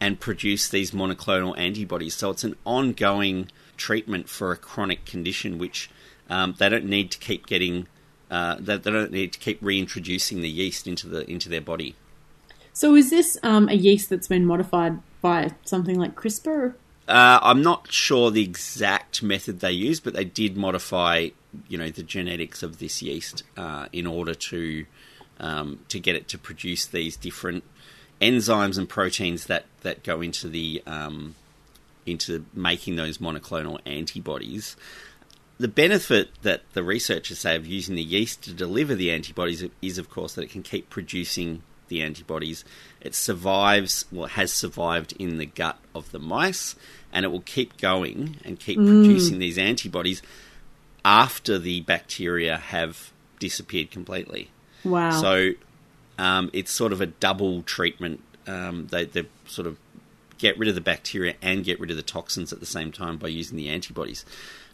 and 0.00 0.18
produce 0.18 0.68
these 0.68 0.92
monoclonal 0.92 1.56
antibodies. 1.58 2.14
So 2.14 2.30
it's 2.30 2.44
an 2.44 2.56
ongoing 2.64 3.50
treatment 3.76 4.28
for 4.28 4.50
a 4.50 4.56
chronic 4.56 5.04
condition, 5.04 5.58
which 5.58 5.90
um, 6.30 6.54
they 6.58 6.68
don't 6.68 6.86
need 6.86 7.10
to 7.10 7.18
keep 7.18 7.46
getting. 7.46 7.86
Uh, 8.30 8.56
they, 8.58 8.76
they 8.76 8.90
don't 8.90 9.10
need 9.10 9.32
to 9.32 9.38
keep 9.38 9.58
reintroducing 9.60 10.40
the 10.40 10.48
yeast 10.48 10.86
into 10.86 11.08
the 11.08 11.30
into 11.30 11.48
their 11.48 11.60
body. 11.60 11.96
So 12.72 12.94
is 12.94 13.10
this 13.10 13.36
um, 13.42 13.68
a 13.68 13.74
yeast 13.74 14.08
that's 14.08 14.28
been 14.28 14.46
modified 14.46 15.00
by 15.20 15.52
something 15.64 15.98
like 15.98 16.14
CRISPR? 16.14 16.74
Uh, 17.08 17.40
I'm 17.42 17.60
not 17.60 17.92
sure 17.92 18.30
the 18.30 18.44
exact 18.44 19.22
method 19.22 19.58
they 19.58 19.72
used, 19.72 20.04
but 20.04 20.14
they 20.14 20.24
did 20.24 20.56
modify, 20.56 21.30
you 21.66 21.76
know, 21.76 21.90
the 21.90 22.04
genetics 22.04 22.62
of 22.62 22.78
this 22.78 23.02
yeast 23.02 23.42
uh, 23.56 23.86
in 23.92 24.06
order 24.06 24.32
to 24.34 24.86
um, 25.40 25.80
to 25.88 25.98
get 25.98 26.14
it 26.14 26.28
to 26.28 26.38
produce 26.38 26.86
these 26.86 27.16
different 27.16 27.64
enzymes 28.20 28.78
and 28.78 28.88
proteins 28.88 29.46
that, 29.46 29.64
that 29.80 30.04
go 30.04 30.20
into 30.20 30.48
the 30.48 30.82
um, 30.86 31.34
into 32.06 32.44
making 32.54 32.96
those 32.96 33.18
monoclonal 33.18 33.80
antibodies 33.86 34.76
the 35.60 35.68
benefit 35.68 36.30
that 36.40 36.62
the 36.72 36.82
researchers 36.82 37.40
say 37.40 37.54
of 37.54 37.66
using 37.66 37.94
the 37.94 38.02
yeast 38.02 38.42
to 38.44 38.52
deliver 38.54 38.94
the 38.94 39.10
antibodies 39.10 39.62
is, 39.82 39.98
of 39.98 40.08
course, 40.08 40.34
that 40.34 40.42
it 40.42 40.50
can 40.50 40.62
keep 40.62 40.88
producing 40.88 41.62
the 41.88 42.00
antibodies. 42.00 42.64
It 43.02 43.14
survives, 43.14 44.06
well, 44.10 44.28
has 44.28 44.54
survived 44.54 45.12
in 45.18 45.36
the 45.36 45.44
gut 45.44 45.78
of 45.94 46.12
the 46.12 46.18
mice, 46.18 46.76
and 47.12 47.26
it 47.26 47.28
will 47.28 47.42
keep 47.42 47.76
going 47.76 48.38
and 48.42 48.58
keep 48.58 48.78
mm. 48.78 48.86
producing 48.86 49.38
these 49.38 49.58
antibodies 49.58 50.22
after 51.04 51.58
the 51.58 51.82
bacteria 51.82 52.56
have 52.56 53.12
disappeared 53.38 53.90
completely. 53.90 54.50
Wow. 54.82 55.10
So 55.10 55.50
um, 56.18 56.48
it's 56.54 56.72
sort 56.72 56.94
of 56.94 57.02
a 57.02 57.06
double 57.06 57.62
treatment. 57.64 58.22
Um, 58.46 58.86
they, 58.86 59.04
they 59.04 59.26
sort 59.46 59.66
of 59.66 59.76
get 60.38 60.58
rid 60.58 60.70
of 60.70 60.74
the 60.74 60.80
bacteria 60.80 61.34
and 61.42 61.64
get 61.64 61.78
rid 61.78 61.90
of 61.90 61.98
the 61.98 62.02
toxins 62.02 62.50
at 62.50 62.60
the 62.60 62.66
same 62.66 62.92
time 62.92 63.18
by 63.18 63.28
using 63.28 63.58
the 63.58 63.68
antibodies. 63.68 64.24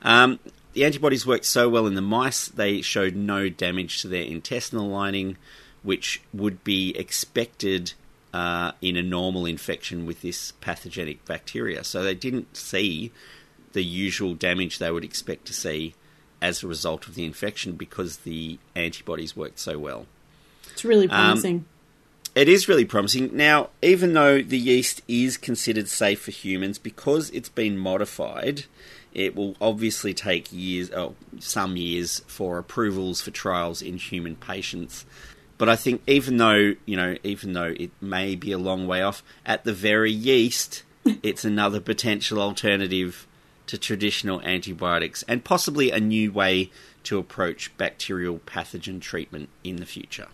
Um, 0.03 0.39
the 0.77 0.85
antibodies 0.85 1.27
worked 1.27 1.47
so 1.47 1.71
well 1.71 1.87
in 1.87 1.95
the 1.95 2.03
mice, 2.03 2.49
they 2.49 2.83
showed 2.83 3.17
no 3.17 3.49
damage 3.49 4.03
to 4.03 4.09
their 4.09 4.23
intestinal 4.23 4.87
lining, 4.89 5.39
which 5.83 6.21
would 6.35 6.63
be 6.65 6.95
expected 6.99 7.95
uh, 8.35 8.73
in 8.83 8.95
a 8.95 9.03
normal 9.03 9.47
infection 9.47 10.05
with 10.05 10.21
this 10.21 10.53
pathogenic 10.61 11.25
bacteria. 11.25 11.83
So 11.83 12.03
they 12.03 12.15
didn't 12.15 12.59
see 12.59 13.11
the 13.73 13.83
usual 13.83 14.35
damage 14.35 14.79
they 14.79 14.91
would 14.91 15.03
expect 15.03 15.47
to 15.47 15.55
see 15.55 15.95
as 16.43 16.63
a 16.63 16.67
result 16.67 17.09
of 17.09 17.15
the 17.15 17.25
infection 17.25 17.73
because 17.73 18.19
the 18.19 18.59
antibodies 18.75 19.35
worked 19.35 19.59
so 19.59 19.79
well. 19.79 20.05
It's 20.73 20.85
really 20.85 21.09
um, 21.09 21.11
promising. 21.11 21.57
Um, 21.57 21.67
It 22.35 22.51
is 22.51 22.69
really 22.69 22.85
promising. 22.85 23.35
Now, 23.35 23.71
even 23.81 24.13
though 24.13 24.43
the 24.43 24.59
yeast 24.59 25.01
is 25.09 25.39
considered 25.39 25.89
safe 25.89 26.21
for 26.21 26.33
humans 26.33 26.77
because 26.79 27.31
it's 27.31 27.49
been 27.49 27.79
modified, 27.79 28.67
it 29.15 29.35
will 29.35 29.57
obviously 29.61 30.13
take 30.15 30.53
years, 30.53 30.91
oh, 30.91 31.15
some 31.39 31.77
years, 31.77 32.21
for 32.27 32.59
approvals 32.59 33.21
for 33.21 33.31
trials 33.31 33.83
in 33.83 33.97
human 33.97 34.37
patients. 34.37 35.07
But 35.59 35.69
I 35.69 35.77
think 35.77 36.03
even 36.07 36.37
though 36.37 36.75
you 36.85 36.97
know, 36.97 37.17
even 37.23 37.53
though 37.55 37.75
it 37.79 37.91
may 38.01 38.35
be 38.35 38.53
a 38.53 38.59
long 38.59 38.87
way 38.87 39.03
off, 39.03 39.23
at 39.45 39.65
the 39.65 39.73
very 39.73 40.13
least, 40.13 40.83
it's 41.23 41.45
another 41.45 41.81
potential 41.81 42.41
alternative 42.41 43.27
to 43.67 43.79
traditional 43.79 44.41
antibiotics 44.43 45.25
and 45.27 45.45
possibly 45.45 45.91
a 45.91 45.99
new 45.99 46.31
way 46.31 46.71
to 47.05 47.19
approach 47.19 47.77
bacterial 47.77 48.39
pathogen 48.41 49.01
treatment 49.01 49.49
in 49.65 49.77
the 49.77 49.87
future. 49.87 50.29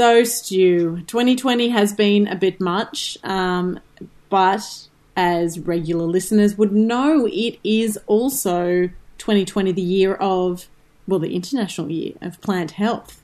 So, 0.00 0.24
Stu, 0.24 1.02
2020 1.08 1.68
has 1.68 1.92
been 1.92 2.26
a 2.26 2.34
bit 2.34 2.58
much, 2.58 3.18
um, 3.22 3.78
but 4.30 4.62
as 5.14 5.58
regular 5.58 6.06
listeners 6.06 6.56
would 6.56 6.72
know, 6.72 7.28
it 7.30 7.58
is 7.62 7.98
also 8.06 8.88
2020 9.18 9.72
the 9.72 9.82
year 9.82 10.14
of, 10.14 10.68
well, 11.06 11.20
the 11.20 11.34
international 11.36 11.90
year 11.90 12.14
of 12.22 12.40
plant 12.40 12.70
health. 12.70 13.20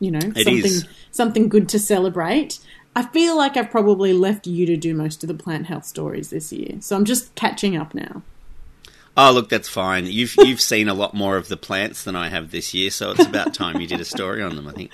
You 0.00 0.10
know, 0.10 0.32
It 0.34 0.46
something 0.46 0.64
is. 0.64 0.84
something 1.12 1.48
good 1.48 1.68
to 1.68 1.78
celebrate. 1.78 2.58
I 2.96 3.04
feel 3.04 3.36
like 3.36 3.56
I've 3.56 3.70
probably 3.70 4.12
left 4.12 4.48
you 4.48 4.66
to 4.66 4.76
do 4.76 4.94
most 4.94 5.22
of 5.22 5.28
the 5.28 5.34
plant 5.34 5.66
health 5.66 5.84
stories 5.84 6.30
this 6.30 6.52
year, 6.52 6.78
so 6.80 6.96
I'm 6.96 7.04
just 7.04 7.32
catching 7.36 7.76
up 7.76 7.94
now. 7.94 8.22
Oh, 9.20 9.32
look, 9.32 9.48
that's 9.48 9.68
fine. 9.68 10.06
You've 10.06 10.36
you've 10.38 10.60
seen 10.60 10.88
a 10.88 10.94
lot 10.94 11.12
more 11.12 11.36
of 11.36 11.48
the 11.48 11.56
plants 11.56 12.04
than 12.04 12.14
I 12.14 12.28
have 12.28 12.52
this 12.52 12.72
year, 12.72 12.88
so 12.88 13.10
it's 13.10 13.26
about 13.26 13.52
time 13.52 13.80
you 13.80 13.88
did 13.88 14.00
a 14.00 14.04
story 14.04 14.40
on 14.40 14.54
them. 14.54 14.68
I 14.68 14.72
think. 14.72 14.92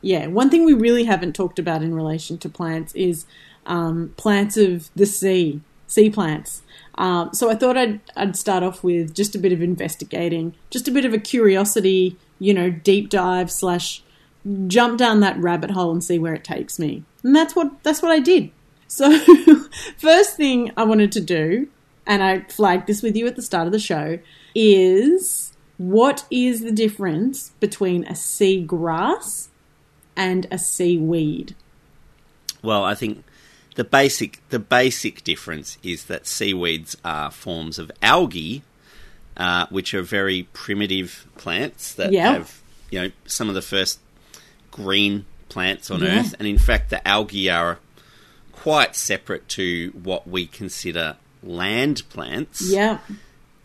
Yeah, 0.00 0.26
one 0.28 0.48
thing 0.48 0.64
we 0.64 0.72
really 0.72 1.04
haven't 1.04 1.34
talked 1.34 1.58
about 1.58 1.82
in 1.82 1.94
relation 1.94 2.38
to 2.38 2.48
plants 2.48 2.94
is 2.94 3.26
um, 3.66 4.14
plants 4.16 4.56
of 4.56 4.88
the 4.96 5.04
sea, 5.04 5.60
sea 5.86 6.08
plants. 6.08 6.62
Um, 6.94 7.34
so 7.34 7.50
I 7.50 7.56
thought 7.56 7.76
I'd, 7.76 8.00
I'd 8.16 8.36
start 8.36 8.62
off 8.62 8.82
with 8.82 9.14
just 9.14 9.34
a 9.34 9.38
bit 9.38 9.52
of 9.52 9.60
investigating, 9.60 10.54
just 10.70 10.88
a 10.88 10.90
bit 10.90 11.04
of 11.04 11.12
a 11.12 11.18
curiosity, 11.18 12.16
you 12.38 12.54
know, 12.54 12.70
deep 12.70 13.10
dive 13.10 13.50
slash 13.50 14.02
jump 14.66 14.98
down 14.98 15.20
that 15.20 15.38
rabbit 15.38 15.72
hole 15.72 15.92
and 15.92 16.02
see 16.02 16.18
where 16.18 16.34
it 16.34 16.42
takes 16.42 16.78
me. 16.78 17.04
And 17.22 17.36
that's 17.36 17.54
what 17.54 17.82
that's 17.82 18.00
what 18.00 18.12
I 18.12 18.20
did. 18.20 18.50
So 18.86 19.18
first 19.98 20.38
thing 20.38 20.72
I 20.74 20.84
wanted 20.84 21.12
to 21.12 21.20
do, 21.20 21.68
and 22.08 22.22
I 22.22 22.40
flagged 22.40 22.86
this 22.88 23.02
with 23.02 23.14
you 23.14 23.26
at 23.28 23.36
the 23.36 23.42
start 23.42 23.66
of 23.66 23.72
the 23.72 23.78
show, 23.78 24.18
is 24.54 25.52
what 25.76 26.24
is 26.30 26.62
the 26.62 26.72
difference 26.72 27.50
between 27.60 28.04
a 28.06 28.16
sea 28.16 28.62
grass 28.62 29.50
and 30.16 30.46
a 30.50 30.58
seaweed? 30.58 31.54
Well, 32.62 32.82
I 32.82 32.94
think 32.96 33.22
the 33.76 33.84
basic 33.84 34.40
the 34.48 34.58
basic 34.58 35.22
difference 35.22 35.78
is 35.84 36.06
that 36.06 36.26
seaweeds 36.26 36.96
are 37.04 37.30
forms 37.30 37.78
of 37.78 37.92
algae, 38.02 38.62
uh, 39.36 39.66
which 39.70 39.94
are 39.94 40.02
very 40.02 40.48
primitive 40.52 41.26
plants 41.36 41.92
that 41.94 42.12
Yeah. 42.12 42.32
have 42.32 42.60
you 42.90 43.00
know 43.02 43.10
some 43.26 43.48
of 43.48 43.54
the 43.54 43.62
first 43.62 44.00
green 44.72 45.26
plants 45.48 45.90
on 45.90 46.00
Yeah. 46.00 46.20
Earth, 46.20 46.34
and 46.38 46.48
in 46.48 46.58
fact, 46.58 46.90
the 46.90 47.06
algae 47.06 47.48
are 47.50 47.78
quite 48.50 48.96
separate 48.96 49.48
to 49.50 49.92
what 50.02 50.26
we 50.26 50.46
consider 50.46 51.16
land 51.42 52.02
plants. 52.10 52.62
Yeah. 52.70 52.98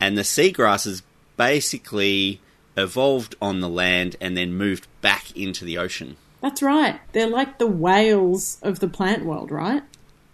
and 0.00 0.16
the 0.18 0.22
seagrasses 0.22 1.02
basically 1.36 2.40
evolved 2.76 3.34
on 3.40 3.60
the 3.60 3.68
land 3.68 4.16
and 4.20 4.36
then 4.36 4.52
moved 4.54 4.86
back 5.00 5.36
into 5.36 5.64
the 5.64 5.78
ocean. 5.78 6.16
That's 6.40 6.62
right. 6.62 7.00
They're 7.12 7.28
like 7.28 7.58
the 7.58 7.66
whales 7.66 8.58
of 8.62 8.80
the 8.80 8.88
plant 8.88 9.24
world, 9.24 9.50
right? 9.50 9.82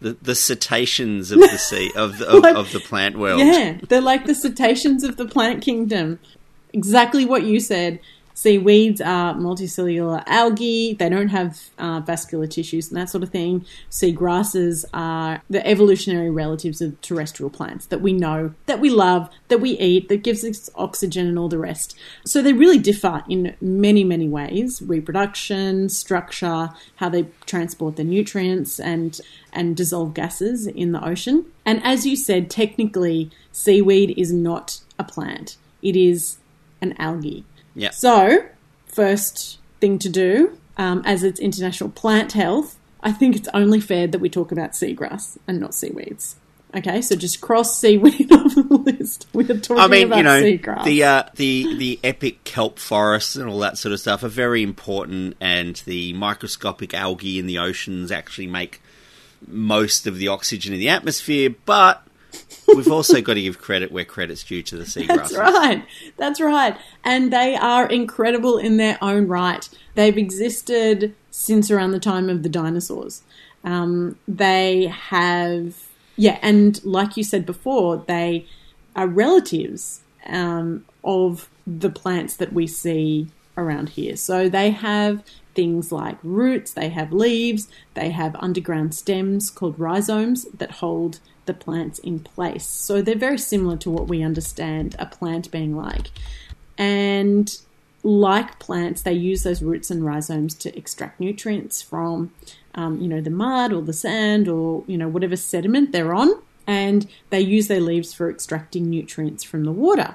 The, 0.00 0.16
the 0.22 0.34
cetaceans 0.34 1.30
of 1.30 1.40
the 1.40 1.58
sea 1.58 1.92
of 1.96 2.18
the, 2.18 2.26
of, 2.28 2.42
Like- 2.42 2.56
of 2.56 2.72
the 2.72 2.80
plant 2.80 3.18
world. 3.18 3.40
Yeah, 3.40 3.78
they're 3.88 4.00
like 4.00 4.24
the 4.26 4.34
cetaceans 4.34 5.04
of 5.04 5.16
the 5.18 5.26
plant 5.26 5.62
kingdom. 5.62 6.18
Exactly 6.72 7.24
what 7.24 7.42
you 7.44 7.60
said. 7.60 8.00
Seaweeds 8.34 9.00
are 9.00 9.34
multicellular 9.34 10.22
algae. 10.26 10.94
They 10.94 11.08
don't 11.08 11.28
have 11.28 11.70
uh, 11.78 12.00
vascular 12.00 12.46
tissues 12.46 12.88
and 12.88 12.96
that 12.96 13.10
sort 13.10 13.22
of 13.22 13.30
thing. 13.30 13.66
Sea 13.90 14.12
grasses 14.12 14.86
are 14.94 15.42
the 15.50 15.66
evolutionary 15.66 16.30
relatives 16.30 16.80
of 16.80 16.98
terrestrial 17.02 17.50
plants 17.50 17.86
that 17.86 18.00
we 18.00 18.12
know, 18.12 18.54
that 18.66 18.80
we 18.80 18.88
love, 18.88 19.28
that 19.48 19.60
we 19.60 19.72
eat, 19.78 20.08
that 20.08 20.22
gives 20.22 20.44
us 20.44 20.70
oxygen 20.74 21.26
and 21.26 21.38
all 21.38 21.48
the 21.48 21.58
rest. 21.58 21.96
So 22.24 22.40
they 22.40 22.52
really 22.52 22.78
differ 22.78 23.22
in 23.28 23.54
many, 23.60 24.04
many 24.04 24.28
ways: 24.28 24.80
reproduction, 24.80 25.88
structure, 25.88 26.70
how 26.96 27.08
they 27.08 27.26
transport 27.46 27.96
the 27.96 28.04
nutrients, 28.04 28.80
and 28.80 29.20
and 29.52 29.76
dissolve 29.76 30.14
gases 30.14 30.66
in 30.66 30.92
the 30.92 31.04
ocean. 31.04 31.46
And 31.66 31.82
as 31.84 32.06
you 32.06 32.16
said, 32.16 32.48
technically, 32.48 33.30
seaweed 33.52 34.14
is 34.16 34.32
not 34.32 34.80
a 34.98 35.04
plant; 35.04 35.56
it 35.82 35.96
is 35.96 36.38
an 36.80 36.94
algae. 36.98 37.44
Yeah. 37.80 37.90
So, 37.90 38.44
first 38.86 39.58
thing 39.80 39.98
to 40.00 40.10
do, 40.10 40.58
um, 40.76 41.02
as 41.06 41.24
it's 41.24 41.40
International 41.40 41.88
Plant 41.88 42.32
Health, 42.32 42.78
I 43.02 43.10
think 43.10 43.36
it's 43.36 43.48
only 43.54 43.80
fair 43.80 44.06
that 44.06 44.18
we 44.18 44.28
talk 44.28 44.52
about 44.52 44.72
seagrass 44.72 45.38
and 45.46 45.58
not 45.58 45.74
seaweeds. 45.74 46.36
Okay, 46.76 47.00
so 47.00 47.16
just 47.16 47.40
cross 47.40 47.78
seaweed 47.78 48.30
off 48.32 48.54
the 48.54 48.82
list. 48.84 49.26
We're 49.32 49.46
talking 49.58 49.78
I 49.82 49.88
mean, 49.88 50.06
about 50.08 50.16
you 50.18 50.22
know, 50.24 50.42
seagrass. 50.42 50.84
the 50.84 51.04
uh, 51.04 51.22
the 51.34 51.76
the 51.78 52.00
epic 52.04 52.44
kelp 52.44 52.78
forests 52.78 53.34
and 53.34 53.48
all 53.48 53.60
that 53.60 53.78
sort 53.78 53.92
of 53.92 54.00
stuff 54.00 54.22
are 54.22 54.28
very 54.28 54.62
important, 54.62 55.38
and 55.40 55.76
the 55.86 56.12
microscopic 56.12 56.92
algae 56.92 57.38
in 57.38 57.46
the 57.46 57.58
oceans 57.58 58.12
actually 58.12 58.46
make 58.46 58.82
most 59.48 60.06
of 60.06 60.18
the 60.18 60.28
oxygen 60.28 60.74
in 60.74 60.78
the 60.78 60.90
atmosphere. 60.90 61.54
But 61.64 62.06
we've 62.68 62.90
also 62.90 63.20
got 63.20 63.34
to 63.34 63.42
give 63.42 63.58
credit 63.58 63.92
where 63.92 64.04
credit's 64.04 64.44
due 64.44 64.62
to 64.62 64.76
the 64.76 64.84
seagrasses. 64.84 65.06
That's 65.06 65.36
right. 65.36 65.84
That's 66.16 66.40
right. 66.40 66.76
And 67.04 67.32
they 67.32 67.56
are 67.56 67.86
incredible 67.86 68.58
in 68.58 68.76
their 68.76 68.98
own 69.02 69.26
right. 69.26 69.68
They've 69.94 70.16
existed 70.16 71.14
since 71.30 71.70
around 71.70 71.92
the 71.92 72.00
time 72.00 72.28
of 72.28 72.42
the 72.42 72.48
dinosaurs. 72.48 73.22
Um, 73.64 74.18
they 74.26 74.86
have, 74.86 75.76
yeah, 76.16 76.38
and 76.42 76.82
like 76.84 77.16
you 77.16 77.24
said 77.24 77.44
before, 77.44 78.04
they 78.06 78.46
are 78.96 79.06
relatives 79.06 80.00
um, 80.26 80.84
of 81.04 81.48
the 81.66 81.90
plants 81.90 82.36
that 82.36 82.52
we 82.52 82.66
see 82.66 83.28
around 83.56 83.90
here. 83.90 84.16
So 84.16 84.48
they 84.48 84.70
have 84.70 85.22
things 85.54 85.92
like 85.92 86.16
roots, 86.22 86.72
they 86.72 86.88
have 86.88 87.12
leaves, 87.12 87.68
they 87.94 88.10
have 88.10 88.36
underground 88.36 88.94
stems 88.94 89.50
called 89.50 89.78
rhizomes 89.78 90.44
that 90.54 90.70
hold 90.72 91.20
the 91.46 91.54
plants 91.54 91.98
in 91.98 92.20
place. 92.20 92.66
So 92.66 93.02
they're 93.02 93.16
very 93.16 93.38
similar 93.38 93.76
to 93.78 93.90
what 93.90 94.08
we 94.08 94.22
understand 94.22 94.96
a 94.98 95.06
plant 95.06 95.50
being 95.50 95.76
like. 95.76 96.10
And 96.78 97.50
like 98.02 98.58
plants, 98.58 99.02
they 99.02 99.12
use 99.12 99.42
those 99.42 99.62
roots 99.62 99.90
and 99.90 100.04
rhizomes 100.04 100.54
to 100.56 100.76
extract 100.76 101.20
nutrients 101.20 101.82
from, 101.82 102.32
um, 102.74 103.00
you 103.00 103.08
know, 103.08 103.20
the 103.20 103.30
mud 103.30 103.72
or 103.72 103.82
the 103.82 103.92
sand 103.92 104.48
or, 104.48 104.84
you 104.86 104.96
know, 104.96 105.08
whatever 105.08 105.36
sediment 105.36 105.92
they're 105.92 106.14
on. 106.14 106.30
And 106.66 107.06
they 107.30 107.40
use 107.40 107.68
their 107.68 107.80
leaves 107.80 108.14
for 108.14 108.30
extracting 108.30 108.88
nutrients 108.88 109.44
from 109.44 109.64
the 109.64 109.72
water. 109.72 110.14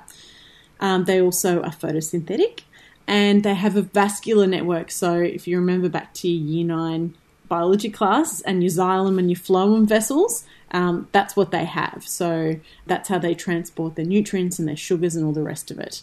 Um, 0.80 1.06
they 1.06 1.22
also 1.22 1.62
are 1.62 1.72
photosynthetic 1.72 2.62
and 3.08 3.44
they 3.44 3.54
have 3.54 3.76
a 3.76 3.82
vascular 3.82 4.48
network. 4.48 4.92
So 4.92 5.16
if 5.20 5.48
you 5.48 5.58
remember 5.58 5.90
back 5.90 6.14
to 6.16 6.28
your 6.28 6.42
year 6.42 6.66
nine 6.66 7.16
biology 7.48 7.90
class 7.90 8.42
and 8.42 8.64
your 8.64 8.72
xylem 8.72 9.20
and 9.20 9.30
your 9.30 9.40
phloem 9.40 9.88
vessels, 9.88 10.46
um, 10.76 11.08
that's 11.14 11.38
what 11.38 11.52
they 11.52 11.64
have. 11.64 12.04
So 12.06 12.60
that's 12.86 13.08
how 13.08 13.18
they 13.18 13.34
transport 13.34 13.96
their 13.96 14.04
nutrients 14.04 14.60
and 14.60 14.68
their 14.68 14.76
sugars 14.76 15.16
and 15.16 15.26
all 15.26 15.32
the 15.32 15.42
rest 15.42 15.72
of 15.72 15.80
it. 15.80 16.02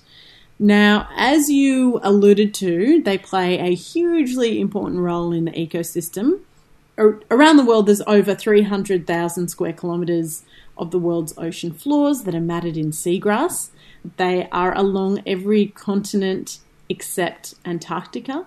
Now, 0.58 1.10
as 1.14 1.50
you 1.50 2.00
alluded 2.02 2.54
to, 2.54 3.02
they 3.02 3.18
play 3.18 3.58
a 3.58 3.74
hugely 3.74 4.62
important 4.62 5.00
role 5.00 5.30
in 5.30 5.44
the 5.44 5.50
ecosystem. 5.50 6.40
Around 6.96 7.58
the 7.58 7.66
world, 7.66 7.86
there's 7.86 8.00
over 8.06 8.34
300,000 8.34 9.48
square 9.48 9.74
kilometres 9.74 10.42
of 10.78 10.90
the 10.90 10.98
world's 10.98 11.36
ocean 11.36 11.72
floors 11.72 12.22
that 12.22 12.34
are 12.34 12.40
matted 12.40 12.78
in 12.78 12.92
seagrass. 12.92 13.68
They 14.16 14.48
are 14.52 14.74
along 14.74 15.22
every 15.26 15.66
continent 15.66 16.60
except 16.88 17.54
Antarctica. 17.66 18.46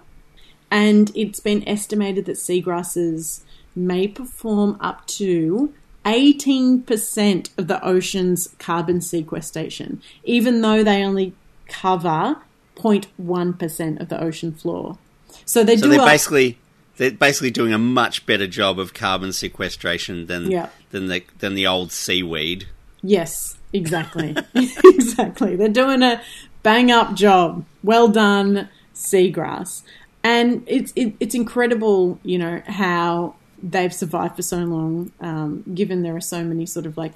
And 0.71 1.11
it's 1.13 1.39
been 1.39 1.67
estimated 1.67 2.25
that 2.25 2.37
seagrasses 2.37 3.41
may 3.75 4.07
perform 4.07 4.77
up 4.79 5.05
to 5.05 5.71
18% 6.05 7.49
of 7.57 7.67
the 7.67 7.83
ocean's 7.85 8.47
carbon 8.59 9.01
sequestration, 9.01 10.01
even 10.23 10.61
though 10.61 10.83
they 10.83 11.03
only 11.03 11.33
cover 11.67 12.37
0.1% 12.75 13.99
of 13.99 14.09
the 14.09 14.21
ocean 14.21 14.51
floor. 14.51 14.97
So 15.45 15.63
they 15.63 15.77
so 15.77 15.83
do 15.83 15.89
they're 15.89 16.05
basically 16.05 16.57
they're 16.97 17.11
basically 17.11 17.51
doing 17.51 17.73
a 17.73 17.77
much 17.77 18.25
better 18.25 18.47
job 18.47 18.79
of 18.79 18.93
carbon 18.93 19.33
sequestration 19.33 20.27
than 20.27 20.49
Yeah. 20.49 20.69
than 20.91 21.07
the 21.07 21.23
than 21.39 21.55
the 21.55 21.67
old 21.67 21.91
seaweed. 21.91 22.67
Yes, 23.01 23.57
exactly. 23.73 24.35
exactly. 24.55 25.55
They're 25.55 25.67
doing 25.69 26.01
a 26.03 26.21
bang 26.63 26.91
up 26.91 27.13
job. 27.15 27.65
Well 27.83 28.07
done, 28.07 28.69
seagrass. 28.93 29.83
And 30.23 30.63
it's 30.67 30.93
it, 30.95 31.13
it's 31.19 31.35
incredible, 31.35 32.19
you 32.23 32.37
know, 32.37 32.61
how 32.65 33.35
they've 33.65 33.93
survived 33.93 34.35
for 34.35 34.43
so 34.43 34.57
long, 34.57 35.11
um, 35.19 35.63
given 35.73 36.03
there 36.03 36.15
are 36.15 36.21
so 36.21 36.43
many 36.43 36.65
sort 36.65 36.85
of 36.85 36.97
like, 36.97 37.13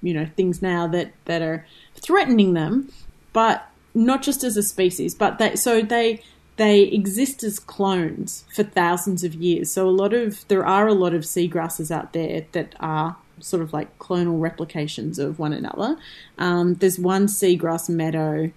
you 0.00 0.14
know, 0.14 0.26
things 0.36 0.62
now 0.62 0.86
that, 0.86 1.12
that 1.24 1.42
are 1.42 1.66
threatening 1.96 2.54
them, 2.54 2.92
but 3.32 3.68
not 3.94 4.22
just 4.22 4.44
as 4.44 4.56
a 4.56 4.62
species, 4.62 5.14
but 5.14 5.38
they, 5.38 5.56
so 5.56 5.82
they, 5.82 6.22
they 6.56 6.82
exist 6.82 7.42
as 7.42 7.58
clones 7.58 8.44
for 8.54 8.62
thousands 8.62 9.24
of 9.24 9.34
years. 9.34 9.72
So 9.72 9.88
a 9.88 9.90
lot 9.90 10.14
of, 10.14 10.46
there 10.48 10.64
are 10.64 10.86
a 10.86 10.94
lot 10.94 11.14
of 11.14 11.22
seagrasses 11.22 11.90
out 11.90 12.12
there 12.12 12.46
that 12.52 12.74
are 12.78 13.16
sort 13.40 13.62
of 13.62 13.72
like 13.72 13.98
clonal 13.98 14.40
replications 14.40 15.18
of 15.18 15.38
one 15.38 15.52
another. 15.52 15.96
Um, 16.38 16.74
there's 16.74 16.98
one 16.98 17.26
seagrass 17.26 17.88
meadow 17.88 18.52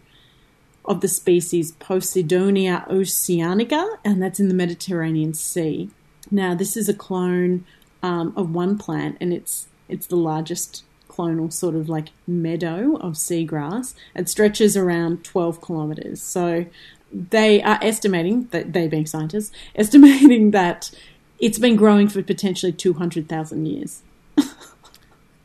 of 0.85 1.01
the 1.01 1.07
species 1.07 1.71
Posidonia 1.73 2.87
oceanica, 2.87 3.97
and 4.05 4.21
that's 4.21 4.39
in 4.39 4.47
the 4.47 4.53
Mediterranean 4.53 5.33
Sea. 5.33 5.89
Now, 6.31 6.55
this 6.55 6.75
is 6.77 6.89
a 6.89 6.93
clone 6.93 7.65
um, 8.03 8.33
of 8.35 8.53
one 8.53 8.77
plant, 8.77 9.17
and 9.21 9.31
it's 9.33 9.67
it's 9.87 10.07
the 10.07 10.15
largest 10.17 10.83
clonal 11.09 11.51
sort 11.53 11.75
of 11.75 11.87
like 11.87 12.09
meadow 12.27 12.95
of 12.97 13.13
seagrass. 13.13 13.93
It 14.15 14.27
stretches 14.27 14.75
around 14.75 15.23
12 15.23 15.61
kilometers. 15.61 16.21
So 16.21 16.65
they 17.13 17.61
are 17.63 17.79
estimating 17.81 18.47
that 18.51 18.73
they 18.73 18.87
being 18.87 19.05
scientists 19.05 19.51
estimating 19.75 20.51
that 20.51 20.91
it's 21.39 21.57
been 21.59 21.75
growing 21.77 22.09
for 22.09 22.21
potentially 22.23 22.71
200,000 22.73 23.65
years 23.65 24.01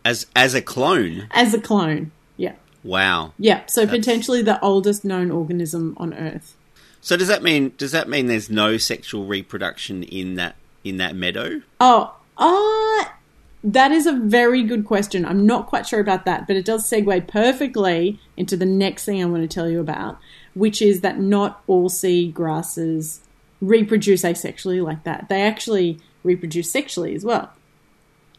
As 0.05 0.27
as 0.35 0.55
a 0.55 0.63
clone. 0.63 1.29
as 1.31 1.53
a 1.53 1.61
clone. 1.61 2.11
Yeah. 2.37 2.55
Wow. 2.83 3.35
Yeah, 3.39 3.67
so 3.67 3.83
That's- 3.83 3.99
potentially 3.99 4.43
the 4.43 4.59
oldest 4.65 5.05
known 5.05 5.31
organism 5.31 5.95
on 5.99 6.15
Earth. 6.15 6.57
So 7.03 7.17
does 7.17 7.29
that 7.29 7.43
mean 7.43 7.73
does 7.77 7.93
that 7.93 8.09
mean 8.09 8.27
there's 8.27 8.51
no 8.51 8.77
sexual 8.79 9.27
reproduction 9.27 10.03
in 10.03 10.35
that 10.37 10.57
in 10.85 10.97
that 10.99 11.15
meadow? 11.15 11.63
Oh, 11.81 12.15
ah, 12.39 13.15
that 13.63 13.93
is 13.93 14.07
a 14.07 14.13
very 14.13 14.63
good 14.63 14.85
question. 14.85 15.25
I'm 15.25 15.47
not 15.47 15.67
quite 15.67 15.87
sure 15.87 16.01
about 16.01 16.25
that, 16.25 16.47
but 16.47 16.57
it 16.57 16.65
does 16.65 16.89
segue 16.89 17.29
perfectly 17.29 18.19
into 18.37 18.57
the 18.57 18.67
next 18.67 19.05
thing 19.05 19.23
I 19.23 19.27
want 19.27 19.43
to 19.43 19.55
tell 19.55 19.69
you 19.69 19.81
about, 19.81 20.19
which 20.55 20.81
is 20.81 21.03
that 21.03 21.21
not 21.21 21.63
all 21.67 21.89
sea 21.89 22.31
grasses 22.31 23.21
reproduce 23.61 24.23
asexually 24.23 24.83
like 24.83 25.05
that. 25.05 25.29
They 25.29 25.43
actually 25.43 25.99
reproduce 26.25 26.71
sexually 26.71 27.15
as 27.15 27.25
well. 27.25 27.53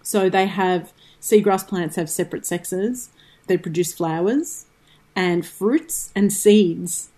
So 0.02 0.30
they 0.30 0.48
have 0.48 0.92
seagrass 1.22 1.68
plants 1.68 1.96
have 1.96 2.10
separate 2.10 2.46
sexes. 2.46 3.12
They 3.48 3.58
produce 3.58 3.94
flowers 3.94 4.66
and 5.16 5.46
fruits 5.46 6.12
and 6.16 6.34
seeds. 6.34 7.10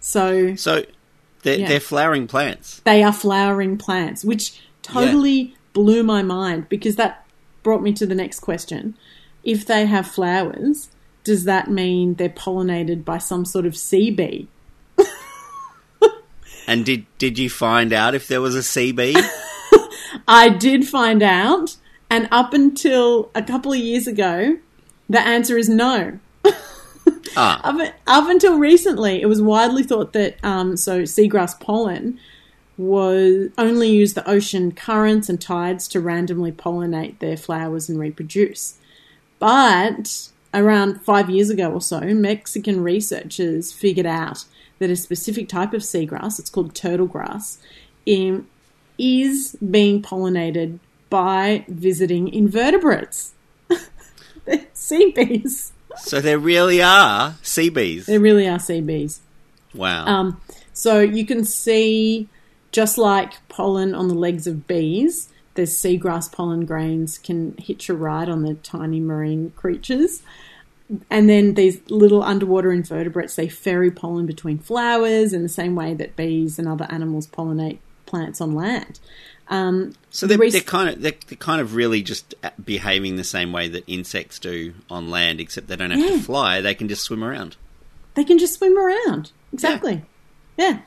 So 0.00 0.56
So 0.56 0.84
they're, 1.46 1.58
Yeah. 1.60 1.68
they're 1.68 1.80
flowering 1.80 2.26
plants. 2.26 2.80
they 2.84 3.02
are 3.02 3.12
flowering 3.12 3.78
plants, 3.78 4.24
which 4.24 4.60
totally 4.82 5.54
blew 5.72 6.02
my 6.02 6.22
mind 6.22 6.68
because 6.68 6.96
that 6.96 7.24
brought 7.62 7.82
me 7.82 7.92
to 7.94 8.04
the 8.06 8.14
next 8.14 8.40
question. 8.40 8.94
If 9.44 9.64
they 9.64 9.86
have 9.86 10.06
flowers, 10.06 10.88
does 11.24 11.44
that 11.44 11.70
mean 11.70 12.14
they're 12.14 12.28
pollinated 12.28 13.04
by 13.04 13.18
some 13.18 13.44
sort 13.44 13.64
of 13.66 13.76
sea 13.76 14.10
bee? 14.10 14.48
And 16.68 16.84
did 16.84 17.06
did 17.18 17.38
you 17.38 17.48
find 17.48 17.92
out 17.92 18.14
if 18.16 18.26
there 18.26 18.40
was 18.40 18.56
a 18.56 18.62
sea 18.62 18.90
bee? 18.90 19.16
I 20.28 20.48
did 20.48 20.84
find 20.88 21.22
out, 21.22 21.76
and 22.10 22.26
up 22.32 22.52
until 22.52 23.30
a 23.36 23.42
couple 23.42 23.72
of 23.72 23.78
years 23.78 24.08
ago, 24.08 24.58
the 25.08 25.20
answer 25.20 25.56
is 25.56 25.68
no. 25.68 26.18
Ah, 27.36 27.60
Up, 27.64 27.94
up 28.06 28.28
until 28.28 28.58
recently, 28.58 29.20
it 29.20 29.26
was 29.26 29.40
widely 29.40 29.82
thought 29.82 30.12
that 30.12 30.42
um, 30.44 30.76
so 30.76 31.02
seagrass 31.02 31.58
pollen 31.58 32.18
was 32.76 33.48
only 33.56 33.88
used 33.88 34.14
the 34.14 34.28
ocean 34.28 34.72
currents 34.72 35.28
and 35.28 35.40
tides 35.40 35.88
to 35.88 36.00
randomly 36.00 36.52
pollinate 36.52 37.18
their 37.18 37.36
flowers 37.36 37.88
and 37.88 37.98
reproduce. 37.98 38.78
But 39.38 40.28
around 40.52 41.02
five 41.02 41.30
years 41.30 41.50
ago 41.50 41.72
or 41.72 41.80
so, 41.80 42.00
Mexican 42.00 42.82
researchers 42.82 43.72
figured 43.72 44.06
out 44.06 44.44
that 44.78 44.90
a 44.90 44.96
specific 44.96 45.48
type 45.48 45.72
of 45.72 45.82
seagrass, 45.82 46.38
it's 46.38 46.50
called 46.50 46.74
turtle 46.74 47.06
grass, 47.06 47.58
um, 48.08 48.46
is 48.98 49.56
being 49.56 50.02
pollinated 50.02 50.78
by 51.08 51.64
visiting 51.68 52.28
invertebrates. 52.28 53.32
Sea 54.72 55.12
bees. 55.12 55.72
So 55.98 56.20
there 56.20 56.38
really 56.38 56.82
are 56.82 57.34
sea 57.42 57.68
bees. 57.68 58.06
There 58.06 58.20
really 58.20 58.48
are 58.48 58.58
sea 58.58 58.80
bees. 58.80 59.20
Wow. 59.74 60.06
Um, 60.06 60.40
so 60.72 61.00
you 61.00 61.26
can 61.26 61.44
see, 61.44 62.28
just 62.72 62.98
like 62.98 63.46
pollen 63.48 63.94
on 63.94 64.08
the 64.08 64.14
legs 64.14 64.46
of 64.46 64.66
bees, 64.66 65.28
there's 65.54 65.72
seagrass 65.72 66.30
pollen 66.30 66.66
grains 66.66 67.18
can 67.18 67.56
hitch 67.58 67.88
a 67.88 67.94
ride 67.94 68.28
on 68.28 68.42
the 68.42 68.54
tiny 68.54 69.00
marine 69.00 69.50
creatures. 69.56 70.22
And 71.10 71.28
then 71.28 71.54
these 71.54 71.80
little 71.90 72.22
underwater 72.22 72.70
invertebrates, 72.70 73.34
they 73.34 73.48
ferry 73.48 73.90
pollen 73.90 74.26
between 74.26 74.58
flowers 74.58 75.32
in 75.32 75.42
the 75.42 75.48
same 75.48 75.74
way 75.74 75.94
that 75.94 76.14
bees 76.14 76.58
and 76.58 76.68
other 76.68 76.86
animals 76.90 77.26
pollinate 77.26 77.78
plants 78.04 78.40
on 78.40 78.54
land. 78.54 79.00
Um, 79.48 79.94
so 80.10 80.26
they're, 80.26 80.38
rec- 80.38 80.52
they're 80.52 80.60
kind 80.60 80.88
of 80.90 81.00
they're, 81.02 81.12
they're 81.28 81.36
kind 81.36 81.60
of 81.60 81.74
really 81.74 82.02
just 82.02 82.34
behaving 82.64 83.16
the 83.16 83.24
same 83.24 83.52
way 83.52 83.68
that 83.68 83.84
insects 83.86 84.38
do 84.40 84.74
on 84.90 85.08
land, 85.10 85.40
except 85.40 85.68
they 85.68 85.76
don't 85.76 85.90
have 85.92 86.00
Yeah. 86.00 86.16
to 86.16 86.18
fly; 86.22 86.60
they 86.60 86.74
can 86.74 86.88
just 86.88 87.02
swim 87.02 87.22
around. 87.22 87.56
they 88.14 88.24
can 88.24 88.38
just 88.38 88.54
swim 88.54 88.76
around. 88.78 89.30
Exactly. 89.52 90.02
Yeah. 90.56 90.80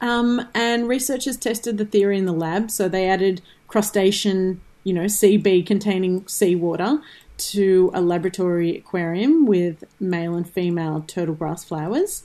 Um, 0.00 0.46
and 0.52 0.88
researchers 0.88 1.36
tested 1.36 1.78
the 1.78 1.84
theory 1.84 2.18
in 2.18 2.26
the 2.26 2.32
lab. 2.32 2.70
So 2.70 2.88
they 2.88 3.08
added 3.08 3.40
crustacean, 3.68 4.60
you 4.84 4.92
know, 4.92 5.06
bee 5.38 5.62
containing 5.62 6.26
seawater 6.26 7.00
to 7.38 7.90
a 7.94 8.00
laboratory 8.00 8.76
aquarium 8.76 9.46
with 9.46 9.84
male 10.00 10.34
and 10.34 10.48
female 10.48 11.04
turtle 11.06 11.34
grass 11.34 11.64
flowers, 11.64 12.24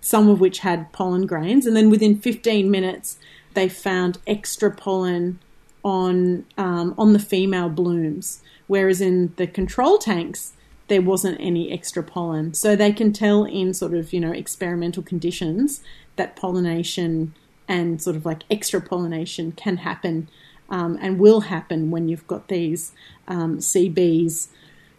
some 0.00 0.28
of 0.28 0.40
which 0.40 0.60
had 0.60 0.90
pollen 0.92 1.26
grains. 1.26 1.66
And 1.66 1.76
then 1.76 1.90
within 1.90 2.18
15 2.18 2.70
minutes, 2.70 3.18
they 3.54 3.68
found 3.68 4.18
extra 4.26 4.70
pollen 4.70 5.38
on 5.82 6.44
um, 6.58 6.94
on 6.98 7.12
the 7.12 7.18
female 7.18 7.68
blooms, 7.68 8.42
whereas 8.66 9.00
in 9.00 9.32
the 9.36 9.46
control 9.46 9.98
tanks 9.98 10.52
there 10.88 11.02
wasn't 11.02 11.40
any 11.40 11.70
extra 11.72 12.02
pollen. 12.02 12.52
So 12.52 12.74
they 12.74 12.92
can 12.92 13.12
tell 13.12 13.44
in 13.44 13.72
sort 13.74 13.94
of 13.94 14.12
you 14.12 14.20
know 14.20 14.32
experimental 14.32 15.02
conditions 15.02 15.82
that 16.16 16.36
pollination 16.36 17.34
and 17.68 18.02
sort 18.02 18.16
of 18.16 18.26
like 18.26 18.42
extra 18.50 18.80
pollination 18.80 19.52
can 19.52 19.78
happen 19.78 20.28
um, 20.68 20.98
and 21.00 21.18
will 21.18 21.42
happen 21.42 21.90
when 21.90 22.08
you've 22.08 22.26
got 22.26 22.48
these 22.48 22.92
um, 23.28 23.60
bees 23.94 24.48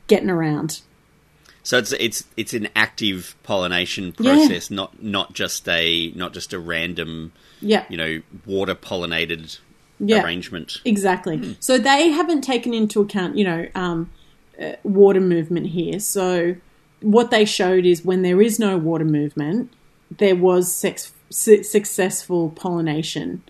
getting 0.07 0.29
around. 0.29 0.81
So 1.63 1.77
it's 1.77 1.91
it's 1.93 2.23
it's 2.37 2.53
an 2.53 2.69
active 2.75 3.35
pollination 3.43 4.13
Yeah. 4.19 4.33
process, 4.33 4.71
not 4.71 5.01
not 5.03 5.33
just 5.33 5.67
a 5.69 6.11
not 6.15 6.33
just 6.33 6.53
a 6.53 6.59
random, 6.59 7.31
Yeah, 7.61 7.85
you 7.89 7.97
know, 7.97 8.21
water 8.45 8.73
pollinated 8.75 9.59
Yeah. 9.99 10.23
arrangement. 10.23 10.77
Exactly. 10.85 11.55
So 11.59 11.77
they 11.77 12.09
haven't 12.09 12.41
taken 12.41 12.73
into 12.73 13.01
account, 13.01 13.37
you 13.37 13.43
know, 13.43 13.67
um, 13.75 14.09
uh, 14.59 14.73
water 14.83 15.21
movement 15.21 15.67
here. 15.67 15.99
So 15.99 16.55
what 17.01 17.29
they 17.31 17.45
showed 17.45 17.85
is 17.85 18.03
when 18.03 18.21
there 18.23 18.41
is 18.41 18.59
no 18.59 18.77
water 18.77 19.05
movement, 19.05 19.71
there 20.15 20.35
was 20.35 20.73
sex, 20.73 21.13
su- 21.29 21.63
successful 21.63 22.49
pollination 22.49 23.43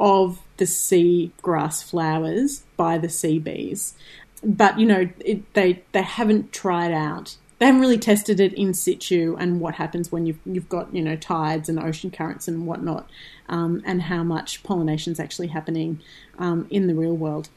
of 0.00 0.38
the 0.56 0.66
sea 0.66 1.30
grass 1.42 1.82
flowers 1.82 2.62
by 2.76 2.96
the 2.98 3.08
sea 3.08 3.38
bees. 3.38 3.94
But 4.42 4.78
you 4.78 4.86
know, 4.86 5.08
it, 5.20 5.52
they 5.54 5.82
they 5.92 6.02
haven't 6.02 6.52
tried 6.52 6.92
out. 6.92 7.36
They 7.58 7.66
haven't 7.66 7.80
really 7.80 7.98
tested 7.98 8.38
it 8.38 8.52
in 8.52 8.72
situ 8.72 9.36
and 9.38 9.60
what 9.60 9.74
happens 9.74 10.12
when 10.12 10.26
you've 10.26 10.38
you've 10.44 10.68
got 10.68 10.94
you 10.94 11.02
know 11.02 11.16
tides 11.16 11.68
and 11.68 11.78
ocean 11.78 12.10
currents 12.10 12.48
and 12.48 12.66
whatnot, 12.66 13.08
um, 13.48 13.82
and 13.84 14.02
how 14.02 14.22
much 14.22 14.62
pollination 14.62 15.12
is 15.12 15.20
actually 15.20 15.48
happening 15.48 16.00
um, 16.38 16.66
in 16.70 16.86
the 16.86 16.94
real 16.94 17.16
world. 17.16 17.48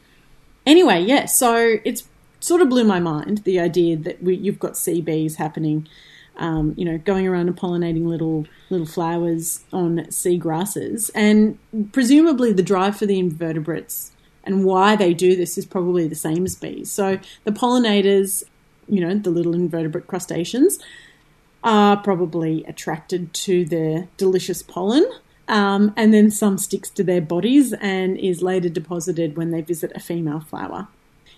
Anyway, 0.66 1.02
yeah, 1.02 1.26
so 1.26 1.78
it's 1.86 2.08
sort 2.40 2.62
of 2.62 2.70
blew 2.70 2.84
my 2.84 3.00
mind 3.00 3.40
the 3.40 3.60
idea 3.60 3.96
that 3.96 4.22
we, 4.24 4.36
you've 4.36 4.60
got 4.60 4.76
sea 4.76 5.02
bees 5.02 5.36
happening 5.36 5.88
um, 6.38 6.74
you 6.78 6.86
know, 6.86 6.98
going 6.98 7.28
around 7.28 7.48
and 7.48 7.58
pollinating 7.58 8.06
little 8.06 8.48
little 8.70 8.88
flowers 8.88 9.64
on 9.72 10.10
sea 10.10 10.38
grasses, 10.38 11.10
and 11.14 11.58
presumably 11.92 12.52
the 12.54 12.64
drive 12.64 12.98
for 12.98 13.06
the 13.06 13.20
invertebrates 13.20 14.12
and 14.44 14.66
why 14.66 14.96
they 14.96 15.14
do 15.14 15.36
this 15.36 15.58
is 15.58 15.66
probably 15.66 16.08
the 16.08 16.16
same 16.16 16.46
as 16.46 16.56
bees. 16.56 16.92
So 16.92 17.20
the 17.44 17.52
pollinators, 17.52 18.44
you 18.92 19.02
know, 19.02 19.16
the 19.16 19.32
little 19.32 19.56
invertebrate 19.56 20.06
crustaceans, 20.06 20.78
are 21.64 21.98
probably 21.98 22.64
attracted 22.66 23.34
to 23.34 23.66
the 23.66 24.08
delicious 24.18 24.62
pollen. 24.62 25.10
Um, 25.48 25.94
and 25.98 26.14
then 26.14 26.32
some 26.32 26.58
sticks 26.58 26.90
to 26.92 27.04
their 27.04 27.22
bodies 27.22 27.74
and 27.74 28.18
is 28.18 28.42
later 28.42 28.70
deposited 28.70 29.36
when 29.36 29.52
they 29.52 29.62
visit 29.62 29.92
a 29.96 30.00
female 30.00 30.40
flower. 30.40 30.88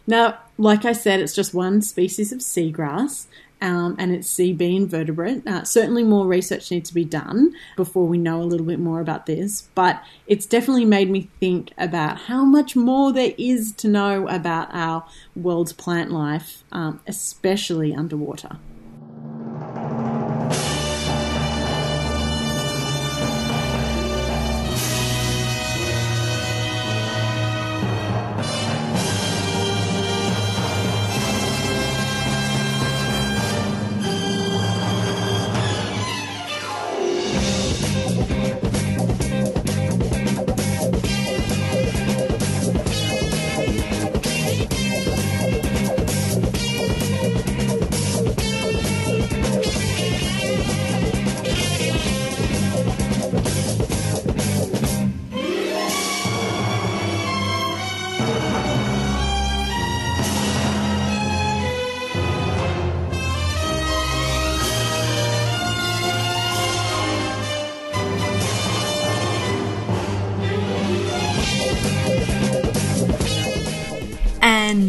Now, 0.06 0.40
like 0.58 0.86
I 0.86 0.94
said, 0.94 1.20
it's 1.20 1.36
just 1.36 1.54
one 1.54 1.82
species 1.82 2.32
of 2.32 2.40
seagrass, 2.40 3.26
um, 3.62 3.96
and 3.98 4.12
it's 4.12 4.30
sea 4.30 4.52
bee 4.52 4.76
invertebrate. 4.76 5.48
Uh, 5.48 5.64
certainly, 5.64 6.04
more 6.04 6.28
research 6.28 6.70
needs 6.70 6.90
to 6.90 6.94
be 6.94 7.06
done 7.06 7.54
before 7.78 8.06
we 8.06 8.18
know 8.18 8.42
a 8.42 8.44
little 8.44 8.66
bit 8.66 8.80
more 8.80 9.00
about 9.00 9.26
this, 9.26 9.70
but 9.74 10.04
it's 10.28 10.46
definitely 10.46 10.86
made 10.86 11.10
me 11.10 11.30
think 11.40 11.72
about 11.78 12.18
how 12.20 12.44
much 12.44 12.76
more 12.76 13.14
there 13.14 13.34
is 13.38 13.72
to 13.74 13.88
know 13.88 14.28
about 14.28 14.68
our 14.74 15.06
world's 15.36 15.74
plant 15.74 16.12
life, 16.12 16.64
um, 16.74 17.00
especially 17.08 17.96
underwater. 17.96 18.58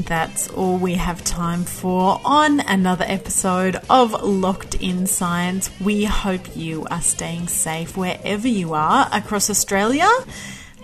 That's 0.06 0.48
all 0.48 0.76
we 0.76 0.94
have 0.94 1.24
time 1.24 1.64
for 1.64 2.20
on 2.24 2.60
another 2.60 3.04
episode 3.08 3.76
of 3.88 4.12
Locked 4.22 4.74
in 4.76 5.06
Science. 5.06 5.70
We 5.80 6.04
hope 6.04 6.56
you 6.56 6.86
are 6.90 7.00
staying 7.00 7.48
safe 7.48 7.96
wherever 7.96 8.46
you 8.46 8.74
are 8.74 9.08
across 9.12 9.48
Australia. 9.48 10.08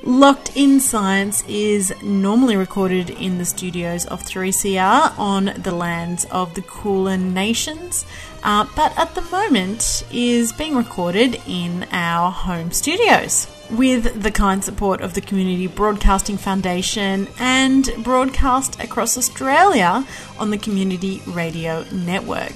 Locked 0.03 0.57
in 0.57 0.81
Science 0.81 1.45
is 1.47 1.93
normally 2.03 2.57
recorded 2.57 3.11
in 3.11 3.39
the 3.39 3.45
studios 3.45 4.07
of 4.07 4.23
3CR 4.23 5.19
on 5.19 5.53
the 5.57 5.75
lands 5.75 6.25
of 6.27 6.55
the 6.55 6.63
Kulin 6.63 7.35
Nations, 7.35 8.07
uh, 8.43 8.67
but 8.75 8.99
at 8.99 9.15
the 9.15 9.23
moment 9.23 10.03
is 10.11 10.53
being 10.53 10.75
recorded 10.75 11.41
in 11.47 11.87
our 11.93 12.31
home 12.31 12.71
studios 12.71 13.47
with 13.73 14.23
the 14.23 14.31
kind 14.31 14.63
support 14.65 15.01
of 15.01 15.15
the 15.15 15.21
Community 15.21 15.67
Broadcasting 15.67 16.37
Foundation 16.37 17.29
and 17.39 17.89
broadcast 17.99 18.81
across 18.81 19.17
Australia 19.17 20.07
on 20.39 20.51
the 20.51 20.59
Community 20.59 21.23
Radio 21.27 21.85
Network. 21.93 22.55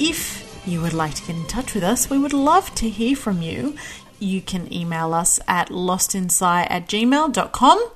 If 0.00 0.62
you 0.66 0.80
would 0.80 0.92
like 0.92 1.14
to 1.14 1.26
get 1.26 1.36
in 1.36 1.46
touch 1.46 1.74
with 1.74 1.82
us, 1.82 2.10
we 2.10 2.18
would 2.18 2.32
love 2.32 2.74
to 2.76 2.88
hear 2.88 3.16
from 3.16 3.42
you. 3.42 3.76
You 4.18 4.40
can 4.40 4.72
email 4.72 5.14
us 5.14 5.38
at 5.46 5.68
lostinsci 5.68 6.66
at 6.70 6.88
gmail.com. 6.88 7.90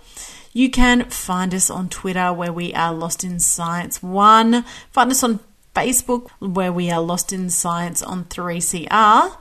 You 0.53 0.71
can 0.71 1.05
find 1.09 1.55
us 1.55 1.71
on 1.71 1.89
Twitter 1.89 2.33
where 2.33 2.53
we 2.53 2.75
are 2.75 2.93
Lost 2.93 3.25
in 3.25 3.41
Science 3.41 4.03
1. 4.03 4.65
Find 4.91 5.11
us 5.11 5.23
on 5.23 5.41
Facebook 5.75 6.31
where 6.39 6.73
we 6.73 6.91
are 6.91 7.01
Lost 7.01 7.33
in 7.33 7.49
Science 7.49 8.03
on 8.03 8.27
3CR. 8.27 9.37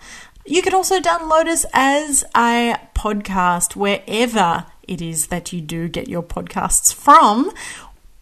You 0.45 0.61
can 0.61 0.73
also 0.73 0.99
download 0.99 1.47
us 1.47 1.65
as 1.73 2.23
a 2.35 2.75
podcast 2.95 3.75
wherever 3.75 4.65
it 4.87 5.01
is 5.01 5.27
that 5.27 5.53
you 5.53 5.61
do 5.61 5.87
get 5.87 6.07
your 6.07 6.23
podcasts 6.23 6.93
from. 6.93 7.51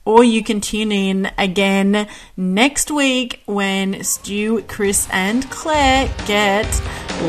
Or 0.05 0.23
you 0.23 0.43
can 0.43 0.59
tune 0.59 0.91
in 0.91 1.31
again 1.37 2.07
next 2.35 2.89
week 2.89 3.41
when 3.45 4.03
Stu, 4.03 4.63
Chris, 4.67 5.07
and 5.11 5.49
Claire 5.51 6.13
get 6.25 6.81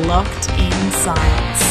locked 0.05 0.49
in 0.49 0.91
science. 0.91 1.70